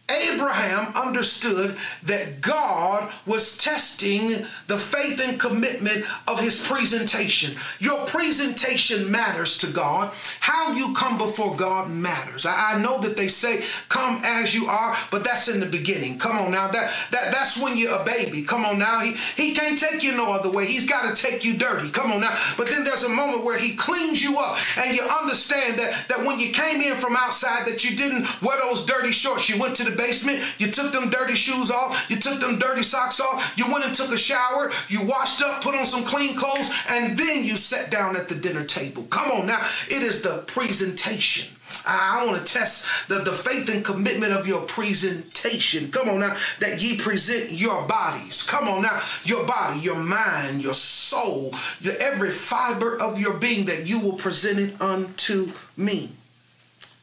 Abraham 0.09 0.93
understood 0.97 1.77
that 2.05 2.41
God 2.41 3.13
was 3.27 3.59
testing 3.59 4.31
the 4.67 4.79
faith 4.79 5.21
and 5.29 5.39
commitment 5.39 6.05
of 6.27 6.41
his 6.41 6.67
presentation. 6.67 7.55
Your 7.79 8.07
presentation 8.07 9.11
matters 9.13 9.59
to 9.59 9.73
God. 9.73 10.13
How 10.41 10.73
you 10.75 10.95
come 10.97 11.19
before 11.19 11.55
God 11.57 11.91
matters. 11.91 12.47
I, 12.47 12.81
know 12.83 13.01
that 13.01 13.17
they 13.17 13.29
say, 13.29 13.61
come 13.89 14.21
as 14.25 14.55
you 14.55 14.67
are, 14.67 14.97
but 15.11 15.25
that's 15.25 15.53
in 15.53 15.61
the 15.61 15.67
beginning. 15.67 16.19
Come 16.19 16.39
on 16.39 16.53
now. 16.53 16.69
That, 16.69 16.95
that 17.11 17.33
That's 17.33 17.61
when 17.63 17.77
you're 17.77 17.99
a 17.99 18.05
baby. 18.05 18.45
Come 18.45 18.65
on 18.65 18.79
now. 18.79 19.01
He, 19.01 19.13
he 19.13 19.53
can't 19.55 19.79
take 19.79 20.03
you 20.05 20.17
no 20.17 20.33
other 20.33 20.51
way. 20.51 20.65
He's 20.65 20.89
got 20.89 21.15
to 21.15 21.21
take 21.21 21.45
you 21.45 21.59
dirty. 21.59 21.91
Come 21.91 22.13
on 22.13 22.21
now. 22.21 22.35
But 22.57 22.69
then 22.69 22.85
there's 22.85 23.05
a 23.05 23.11
moment 23.11 23.45
where 23.45 23.59
he 23.59 23.77
cleans 23.77 24.23
you 24.23 24.39
up 24.39 24.57
and 24.79 24.95
you 24.95 25.03
understand 25.21 25.79
that, 25.79 26.07
that 26.09 26.27
when 26.27 26.39
you 26.39 26.53
came 26.53 26.81
in 26.81 26.95
from 26.95 27.17
outside 27.17 27.67
that 27.67 27.85
you 27.85 27.97
didn't 27.97 28.41
wear 28.41 28.59
those 28.63 28.87
dirty 28.87 29.13
shorts. 29.13 29.49
You 29.49 29.61
went 29.61 29.77
to 29.77 29.85
the 29.85 29.98
basement, 29.99 30.39
you 30.59 30.71
took 30.71 30.93
them 30.93 31.11
dirty 31.11 31.35
shoes 31.35 31.71
off, 31.71 32.09
you 32.09 32.17
took 32.17 32.41
them 32.41 32.59
dirty 32.59 32.83
socks 32.83 33.21
off, 33.21 33.59
you 33.59 33.67
went 33.69 33.85
and 33.85 33.95
took 33.95 34.13
a 34.13 34.19
shower, 34.19 34.71
you 34.89 35.05
washed 35.05 35.43
up, 35.43 35.63
put 35.63 35.75
on 35.75 35.85
some 35.85 36.05
clean 36.05 36.39
clothes, 36.39 36.87
and 36.91 37.19
then 37.19 37.45
you 37.45 37.59
sat 37.59 37.91
down 37.91 38.17
at 38.17 38.29
the 38.29 38.37
dinner 38.37 38.65
table. 38.65 39.03
Come 39.11 39.31
on 39.33 39.47
now, 39.47 39.61
it 39.91 40.03
is 40.03 40.23
the 40.23 40.45
presentation. 40.47 41.55
I 41.87 42.25
want 42.27 42.45
to 42.45 42.53
test 42.53 43.09
the, 43.09 43.17
the 43.17 43.33
faith 43.33 43.75
and 43.75 43.85
commitment 43.85 44.33
of 44.33 44.47
your 44.47 44.63
presentation. 44.63 45.91
Come 45.91 46.09
on 46.09 46.21
now, 46.21 46.35
that 46.61 46.83
ye 46.83 46.99
present 46.99 47.53
your 47.53 47.87
bodies. 47.87 48.49
Come 48.49 48.69
on 48.69 48.83
now, 48.83 49.01
your 49.25 49.47
body, 49.47 49.81
your 49.81 50.03
mind, 50.03 50.63
your 50.63 50.75
soul, 50.75 51.55
your 51.81 51.95
every 52.01 52.31
fiber 52.31 53.01
of 53.01 53.21
your 53.21 53.35
being 53.35 53.67
that 53.67 53.89
you 53.89 54.01
will 54.01 54.15
present 54.15 54.59
it 54.59 54.81
unto 54.81 55.53
me. 55.77 56.11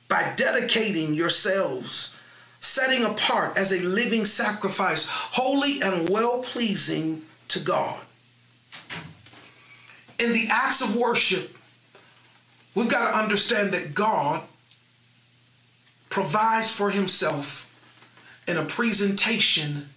By 0.08 0.34
dedicating 0.36 1.14
yourselves 1.14 2.15
setting 2.66 3.06
apart 3.06 3.58
as 3.58 3.72
a 3.72 3.86
living 3.86 4.26
sacrifice, 4.26 5.08
holy 5.10 5.82
and 5.84 6.10
well 6.10 6.42
pleasing 6.42 7.22
to 7.48 7.60
God. 7.60 8.02
In 10.20 10.34
the 10.34 10.48
acts 10.50 10.82
of 10.82 10.96
worship, 10.96 11.56
we've 12.74 12.90
got 12.90 13.12
to 13.12 13.18
understand 13.18 13.72
that 13.74 13.94
God 13.94 14.42
provides 16.10 16.76
for 16.76 16.90
himself 16.90 17.72
in 18.48 18.58
a 18.58 18.66
presentation 18.66 19.90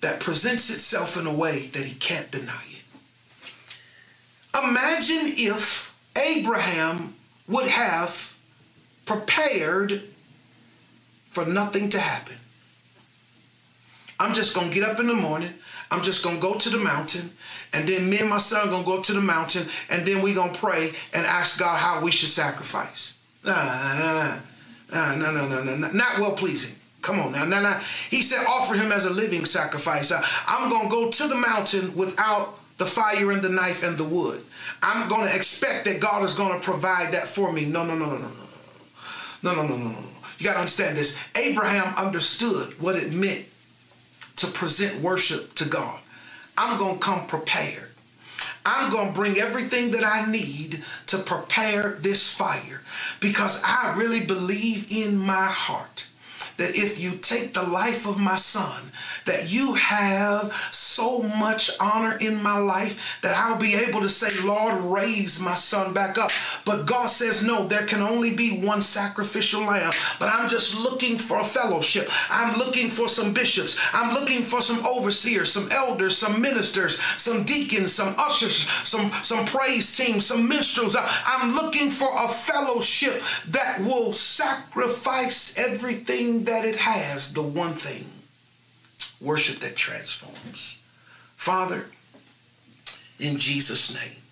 that 0.00 0.20
presents 0.20 0.70
itself 0.70 1.18
in 1.18 1.26
a 1.26 1.34
way 1.34 1.66
that 1.66 1.84
he 1.84 1.94
can't 1.94 2.30
deny 2.30 2.62
it. 2.70 2.84
Imagine 4.56 5.34
if 5.36 5.94
Abraham 6.16 7.14
would 7.48 7.68
have 7.68 8.36
prepared 9.04 10.02
for 11.34 11.44
nothing 11.44 11.90
to 11.90 11.98
happen. 11.98 12.36
I'm 14.20 14.34
just 14.34 14.54
going 14.54 14.68
to 14.68 14.74
get 14.74 14.88
up 14.88 15.00
in 15.00 15.08
the 15.08 15.14
morning. 15.14 15.50
I'm 15.90 16.02
just 16.02 16.24
going 16.24 16.36
to 16.36 16.42
go 16.42 16.54
to 16.54 16.70
the 16.70 16.78
mountain. 16.78 17.28
And 17.72 17.88
then 17.88 18.08
me 18.08 18.18
and 18.20 18.30
my 18.30 18.38
son 18.38 18.70
going 18.70 18.84
to 18.84 18.86
go 18.86 19.02
to 19.02 19.12
the 19.12 19.20
mountain. 19.20 19.66
And 19.90 20.06
then 20.06 20.22
we 20.22 20.32
going 20.32 20.52
to 20.52 20.58
pray 20.58 20.90
and 21.12 21.26
ask 21.26 21.58
God 21.58 21.76
how 21.76 22.02
we 22.02 22.12
should 22.12 22.28
sacrifice. 22.28 23.18
Ah, 23.46 24.42
ah, 24.92 25.16
no, 25.18 25.32
no, 25.32 25.48
no, 25.48 25.64
no, 25.64 25.76
no, 25.76 25.88
not 25.92 26.18
well 26.20 26.32
pleasing. 26.32 26.80
Come 27.02 27.20
on 27.20 27.32
now, 27.32 27.44
now, 27.44 27.60
now. 27.60 27.78
He 28.08 28.22
said, 28.22 28.46
offer 28.48 28.74
him 28.74 28.90
as 28.90 29.04
a 29.04 29.12
living 29.12 29.44
sacrifice. 29.44 30.10
Uh, 30.10 30.22
I'm 30.48 30.70
going 30.70 30.84
to 30.84 30.90
go 30.90 31.10
to 31.10 31.28
the 31.28 31.36
mountain 31.36 31.94
without 31.94 32.54
the 32.78 32.86
fire 32.86 33.30
and 33.30 33.42
the 33.42 33.50
knife 33.50 33.84
and 33.84 33.98
the 33.98 34.04
wood. 34.04 34.40
I'm 34.82 35.08
going 35.08 35.28
to 35.28 35.36
expect 35.36 35.84
that 35.84 36.00
God 36.00 36.22
is 36.22 36.34
going 36.34 36.58
to 36.58 36.64
provide 36.64 37.12
that 37.12 37.26
for 37.26 37.52
me. 37.52 37.66
No, 37.66 37.84
no, 37.84 37.94
no, 37.94 38.06
no, 38.06 38.18
no, 38.18 38.28
no. 38.28 38.44
No, 39.42 39.54
no, 39.54 39.68
no, 39.68 39.76
no, 39.76 39.90
no. 39.90 40.13
You 40.38 40.46
got 40.46 40.54
to 40.54 40.58
understand 40.60 40.96
this. 40.98 41.30
Abraham 41.36 41.94
understood 41.96 42.80
what 42.80 42.96
it 42.96 43.12
meant 43.14 43.46
to 44.36 44.46
present 44.48 45.00
worship 45.02 45.54
to 45.56 45.68
God. 45.68 46.00
I'm 46.58 46.78
going 46.78 46.94
to 46.96 47.00
come 47.00 47.26
prepared. 47.26 47.90
I'm 48.66 48.90
going 48.90 49.08
to 49.08 49.14
bring 49.14 49.38
everything 49.38 49.90
that 49.92 50.04
I 50.04 50.30
need 50.30 50.82
to 51.08 51.18
prepare 51.18 51.92
this 52.00 52.34
fire 52.36 52.82
because 53.20 53.62
I 53.66 53.94
really 53.98 54.24
believe 54.26 54.90
in 54.90 55.18
my 55.18 55.46
heart 55.46 56.03
that 56.56 56.70
if 56.70 57.02
you 57.02 57.12
take 57.12 57.52
the 57.52 57.62
life 57.62 58.06
of 58.06 58.18
my 58.18 58.36
son, 58.36 58.90
that 59.26 59.52
you 59.52 59.74
have 59.74 60.52
so 60.52 61.22
much 61.40 61.70
honor 61.80 62.16
in 62.20 62.42
my 62.42 62.58
life 62.58 63.20
that 63.22 63.34
I'll 63.36 63.58
be 63.58 63.74
able 63.74 64.00
to 64.00 64.08
say, 64.08 64.46
Lord, 64.46 64.74
raise 64.84 65.42
my 65.42 65.54
son 65.54 65.94
back 65.94 66.18
up. 66.18 66.30
But 66.64 66.86
God 66.86 67.08
says, 67.08 67.46
no, 67.46 67.66
there 67.66 67.86
can 67.86 68.00
only 68.00 68.34
be 68.34 68.60
one 68.60 68.82
sacrificial 68.82 69.62
lamb. 69.62 69.92
But 70.18 70.28
I'm 70.32 70.48
just 70.48 70.80
looking 70.80 71.16
for 71.16 71.40
a 71.40 71.44
fellowship. 71.44 72.08
I'm 72.30 72.56
looking 72.58 72.88
for 72.88 73.08
some 73.08 73.34
bishops. 73.34 73.90
I'm 73.92 74.14
looking 74.14 74.42
for 74.42 74.60
some 74.60 74.84
overseers, 74.86 75.52
some 75.52 75.68
elders, 75.72 76.16
some 76.16 76.40
ministers, 76.40 76.98
some 76.98 77.44
deacons, 77.44 77.92
some 77.92 78.14
ushers, 78.18 78.56
some, 78.56 79.10
some 79.22 79.44
praise 79.46 79.96
teams, 79.96 80.26
some 80.26 80.48
minstrels. 80.48 80.96
I'm 80.98 81.54
looking 81.54 81.90
for 81.90 82.08
a 82.12 82.28
fellowship 82.28 83.14
that 83.48 83.80
will 83.80 84.12
sacrifice 84.12 85.58
everything 85.58 86.43
that 86.46 86.64
it 86.64 86.76
has, 86.76 87.32
the 87.34 87.42
one 87.42 87.72
thing 87.72 88.06
worship 89.20 89.56
that 89.60 89.76
transforms. 89.76 90.86
Father, 91.36 91.86
in 93.18 93.38
Jesus' 93.38 93.94
name, 93.94 94.22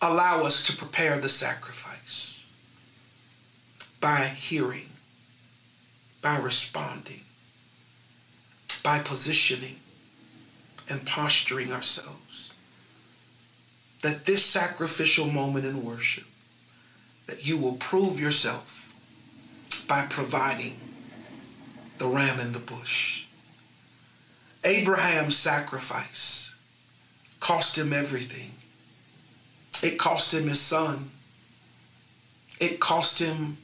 allow 0.00 0.44
us 0.44 0.66
to 0.66 0.76
prepare 0.76 1.18
the 1.18 1.28
sacrifice 1.28 2.46
by 4.00 4.26
hearing, 4.26 4.86
by 6.22 6.38
responding, 6.38 7.20
by 8.82 8.98
positioning 9.00 9.76
and 10.90 11.06
posturing 11.06 11.72
ourselves. 11.72 12.54
That 14.02 14.26
this 14.26 14.44
sacrificial 14.44 15.26
moment 15.26 15.64
in 15.64 15.84
worship, 15.84 16.24
that 17.26 17.48
you 17.48 17.58
will 17.58 17.74
prove 17.74 18.20
yourself 18.20 18.77
by 19.88 20.06
providing 20.08 20.74
the 21.98 22.06
ram 22.06 22.38
in 22.40 22.52
the 22.52 22.58
bush. 22.58 23.26
Abraham's 24.64 25.36
sacrifice 25.36 26.58
cost 27.40 27.78
him 27.78 27.92
everything. 27.92 28.50
It 29.82 29.98
cost 29.98 30.34
him 30.34 30.48
his 30.48 30.60
son. 30.60 31.10
It 32.60 32.80
cost 32.80 33.22
him 33.22 33.56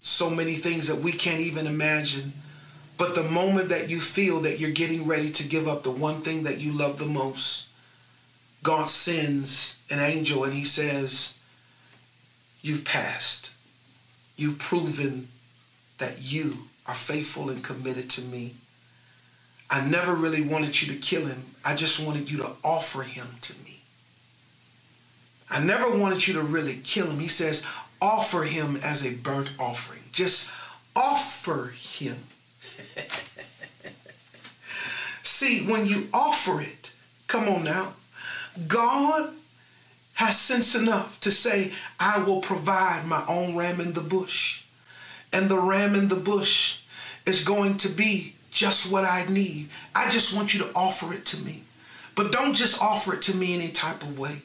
so 0.00 0.30
many 0.30 0.54
things 0.54 0.88
that 0.88 1.02
we 1.02 1.12
can't 1.12 1.40
even 1.40 1.66
imagine. 1.66 2.32
But 2.96 3.14
the 3.14 3.24
moment 3.24 3.70
that 3.70 3.90
you 3.90 4.00
feel 4.00 4.40
that 4.40 4.60
you're 4.60 4.70
getting 4.70 5.06
ready 5.06 5.30
to 5.32 5.48
give 5.48 5.66
up 5.66 5.82
the 5.82 5.90
one 5.90 6.16
thing 6.16 6.44
that 6.44 6.60
you 6.60 6.72
love 6.72 6.98
the 6.98 7.06
most, 7.06 7.70
God 8.62 8.88
sends 8.88 9.84
an 9.90 9.98
angel 9.98 10.44
and 10.44 10.52
he 10.52 10.64
says, 10.64 11.40
You've 12.62 12.84
passed. 12.84 13.52
You've 14.36 14.58
proven 14.58 15.28
that 16.04 16.20
you 16.20 16.52
are 16.86 16.94
faithful 16.94 17.48
and 17.48 17.64
committed 17.64 18.10
to 18.10 18.20
me. 18.26 18.52
I 19.70 19.88
never 19.88 20.14
really 20.14 20.46
wanted 20.46 20.82
you 20.82 20.92
to 20.92 21.00
kill 21.00 21.24
him. 21.24 21.42
I 21.64 21.74
just 21.74 22.06
wanted 22.06 22.30
you 22.30 22.36
to 22.38 22.50
offer 22.62 23.02
him 23.02 23.26
to 23.40 23.54
me. 23.64 23.80
I 25.50 25.64
never 25.64 25.96
wanted 25.96 26.28
you 26.28 26.34
to 26.34 26.42
really 26.42 26.78
kill 26.84 27.06
him. 27.06 27.20
He 27.20 27.28
says, 27.28 27.66
offer 28.02 28.42
him 28.42 28.76
as 28.84 29.06
a 29.06 29.16
burnt 29.16 29.52
offering. 29.58 30.02
Just 30.12 30.52
offer 30.94 31.72
him. 31.74 32.16
See, 35.22 35.64
when 35.66 35.86
you 35.86 36.08
offer 36.12 36.60
it, 36.60 36.94
come 37.28 37.48
on 37.48 37.64
now, 37.64 37.94
God 38.68 39.32
has 40.14 40.38
sense 40.38 40.78
enough 40.78 41.18
to 41.20 41.30
say, 41.30 41.72
I 41.98 42.22
will 42.26 42.42
provide 42.42 43.06
my 43.06 43.24
own 43.26 43.56
ram 43.56 43.80
in 43.80 43.94
the 43.94 44.02
bush 44.02 44.63
and 45.34 45.48
the 45.48 45.58
ram 45.58 45.94
in 45.94 46.08
the 46.08 46.16
bush 46.16 46.82
is 47.26 47.44
going 47.44 47.76
to 47.78 47.88
be 47.88 48.34
just 48.50 48.92
what 48.92 49.04
I 49.04 49.26
need. 49.28 49.68
I 49.94 50.08
just 50.10 50.36
want 50.36 50.54
you 50.54 50.60
to 50.60 50.70
offer 50.74 51.12
it 51.12 51.24
to 51.26 51.44
me. 51.44 51.62
But 52.14 52.30
don't 52.30 52.54
just 52.54 52.80
offer 52.80 53.14
it 53.14 53.22
to 53.22 53.36
me 53.36 53.54
any 53.54 53.72
type 53.72 54.02
of 54.02 54.18
way. 54.18 54.42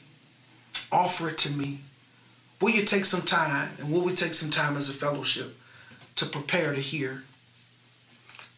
Offer 0.90 1.30
it 1.30 1.38
to 1.38 1.52
me. 1.52 1.78
Will 2.60 2.70
you 2.70 2.82
take 2.82 3.04
some 3.04 3.22
time, 3.22 3.70
and 3.78 3.92
will 3.92 4.02
we 4.02 4.14
take 4.14 4.34
some 4.34 4.50
time 4.50 4.76
as 4.76 4.90
a 4.90 4.92
fellowship 4.92 5.56
to 6.16 6.26
prepare 6.26 6.74
to 6.74 6.80
hear, 6.80 7.22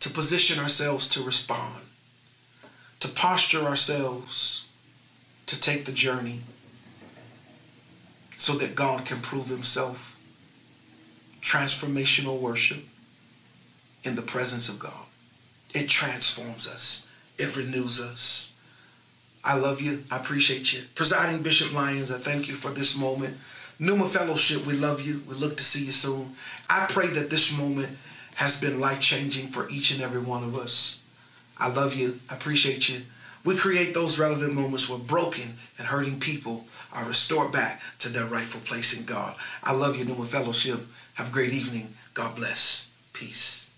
to 0.01 0.11
position 0.11 0.59
ourselves 0.61 1.09
to 1.11 1.23
respond, 1.23 1.85
to 3.01 3.09
posture 3.09 3.61
ourselves 3.61 4.69
to 5.47 5.61
take 5.61 5.85
the 5.85 5.93
journey 5.93 6.41
so 8.39 8.55
that 8.55 8.75
God 8.75 9.05
can 9.05 9.21
prove 9.21 9.49
himself 9.49 10.12
transformational 11.43 12.41
worship 12.41 12.83
in 14.05 14.17
the 14.17 14.23
presence 14.23 14.73
of 14.73 14.81
God. 14.81 15.07
It 15.75 15.89
transforms 15.89 16.69
us, 16.69 17.13
it 17.39 17.57
renews 17.57 18.03
us. 18.03 18.49
I 19.45 19.59
love 19.59 19.81
you. 19.81 20.05
I 20.11 20.19
appreciate 20.19 20.73
you. 20.73 20.83
Presiding 20.95 21.43
Bishop 21.43 21.75
Lyons, 21.75 22.13
I 22.13 22.19
thank 22.19 22.47
you 22.47 22.55
for 22.55 22.71
this 22.71 22.97
moment. 22.97 23.37
Pneuma 23.81 24.07
Fellowship, 24.07 24.65
we 24.67 24.75
love 24.75 25.05
you. 25.05 25.21
We 25.29 25.35
look 25.35 25.57
to 25.57 25.65
see 25.65 25.85
you 25.85 25.91
soon. 25.91 26.29
I 26.71 26.87
pray 26.89 27.09
that 27.09 27.29
this 27.29 27.59
moment 27.59 27.89
has 28.37 28.61
been 28.61 28.79
life 28.79 29.01
changing 29.01 29.49
for 29.49 29.69
each 29.69 29.93
and 29.93 30.01
every 30.01 30.21
one 30.21 30.45
of 30.45 30.57
us. 30.57 31.05
I 31.59 31.73
love 31.73 31.97
you. 31.97 32.21
I 32.31 32.37
appreciate 32.37 32.89
you. 32.89 33.01
We 33.45 33.57
create 33.57 33.93
those 33.95 34.21
relevant 34.21 34.55
moments 34.55 34.89
where 34.89 35.01
broken 35.01 35.55
and 35.77 35.89
hurting 35.89 36.21
people 36.21 36.65
are 36.95 37.09
restored 37.09 37.51
back 37.51 37.81
to 37.99 38.09
their 38.09 38.27
rightful 38.27 38.61
place 38.61 38.99
in 38.99 39.05
God. 39.05 39.35
I 39.65 39.75
love 39.75 39.97
you, 39.97 40.05
Pneuma 40.05 40.25
Fellowship. 40.25 40.79
Have 41.15 41.29
a 41.29 41.33
great 41.33 41.53
evening. 41.53 41.89
God 42.15 42.37
bless. 42.37 42.97
Peace. 43.13 43.75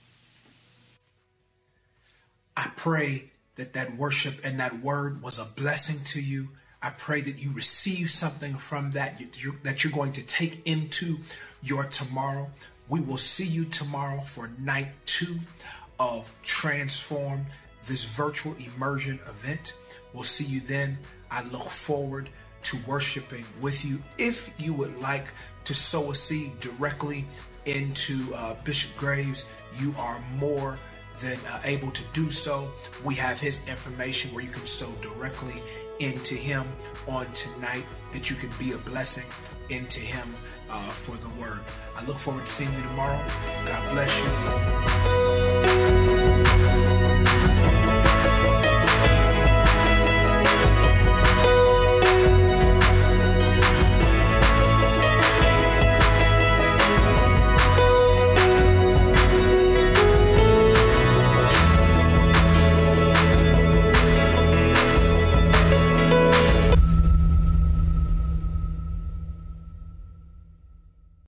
I 2.56 2.70
pray 2.76 3.24
that 3.56 3.72
that 3.72 3.96
worship 3.96 4.34
and 4.44 4.60
that 4.60 4.80
word 4.80 5.22
was 5.22 5.38
a 5.38 5.60
blessing 5.60 6.04
to 6.06 6.20
you. 6.20 6.48
I 6.82 6.90
pray 6.90 7.20
that 7.22 7.42
you 7.42 7.52
receive 7.52 8.10
something 8.10 8.54
from 8.56 8.92
that 8.92 9.18
that 9.62 9.84
you're 9.84 9.92
going 9.92 10.12
to 10.12 10.26
take 10.26 10.60
into 10.66 11.16
your 11.62 11.84
tomorrow. 11.84 12.50
We 12.88 13.00
will 13.00 13.16
see 13.16 13.46
you 13.46 13.64
tomorrow 13.64 14.20
for 14.20 14.50
night 14.60 14.88
two 15.06 15.36
of 15.98 16.32
Transform, 16.42 17.46
this 17.86 18.04
virtual 18.04 18.54
immersion 18.76 19.18
event. 19.28 19.76
We'll 20.12 20.24
see 20.24 20.44
you 20.44 20.60
then. 20.60 20.98
I 21.30 21.42
look 21.44 21.68
forward 21.68 22.28
to 22.64 22.78
worshiping 22.86 23.44
with 23.60 23.84
you. 23.84 24.02
If 24.18 24.52
you 24.58 24.74
would 24.74 25.00
like 25.00 25.26
to 25.64 25.74
sow 25.74 26.10
a 26.10 26.14
seed 26.14 26.58
directly 26.60 27.24
into 27.66 28.32
uh, 28.34 28.54
Bishop 28.64 28.96
Graves, 28.96 29.46
you 29.78 29.94
are 29.98 30.22
more 30.36 30.78
than 31.20 31.38
uh, 31.48 31.60
able 31.64 31.90
to 31.90 32.02
do 32.12 32.30
so. 32.30 32.70
We 33.04 33.14
have 33.14 33.40
his 33.40 33.66
information 33.68 34.34
where 34.34 34.44
you 34.44 34.50
can 34.50 34.66
sow 34.66 34.90
directly 35.00 35.54
into 36.00 36.34
him 36.34 36.64
on 37.06 37.26
tonight, 37.32 37.84
that 38.12 38.30
you 38.30 38.36
can 38.36 38.50
be 38.58 38.72
a 38.72 38.78
blessing 38.78 39.30
into 39.70 40.00
him 40.00 40.34
uh, 40.70 40.90
for 40.90 41.16
the 41.16 41.28
word. 41.40 41.60
I 41.96 42.04
look 42.04 42.18
forward 42.18 42.46
to 42.46 42.52
seeing 42.52 42.72
you 42.72 42.82
tomorrow. 42.82 43.20
God 43.64 43.92
bless 43.92 44.18
you. 45.38 45.43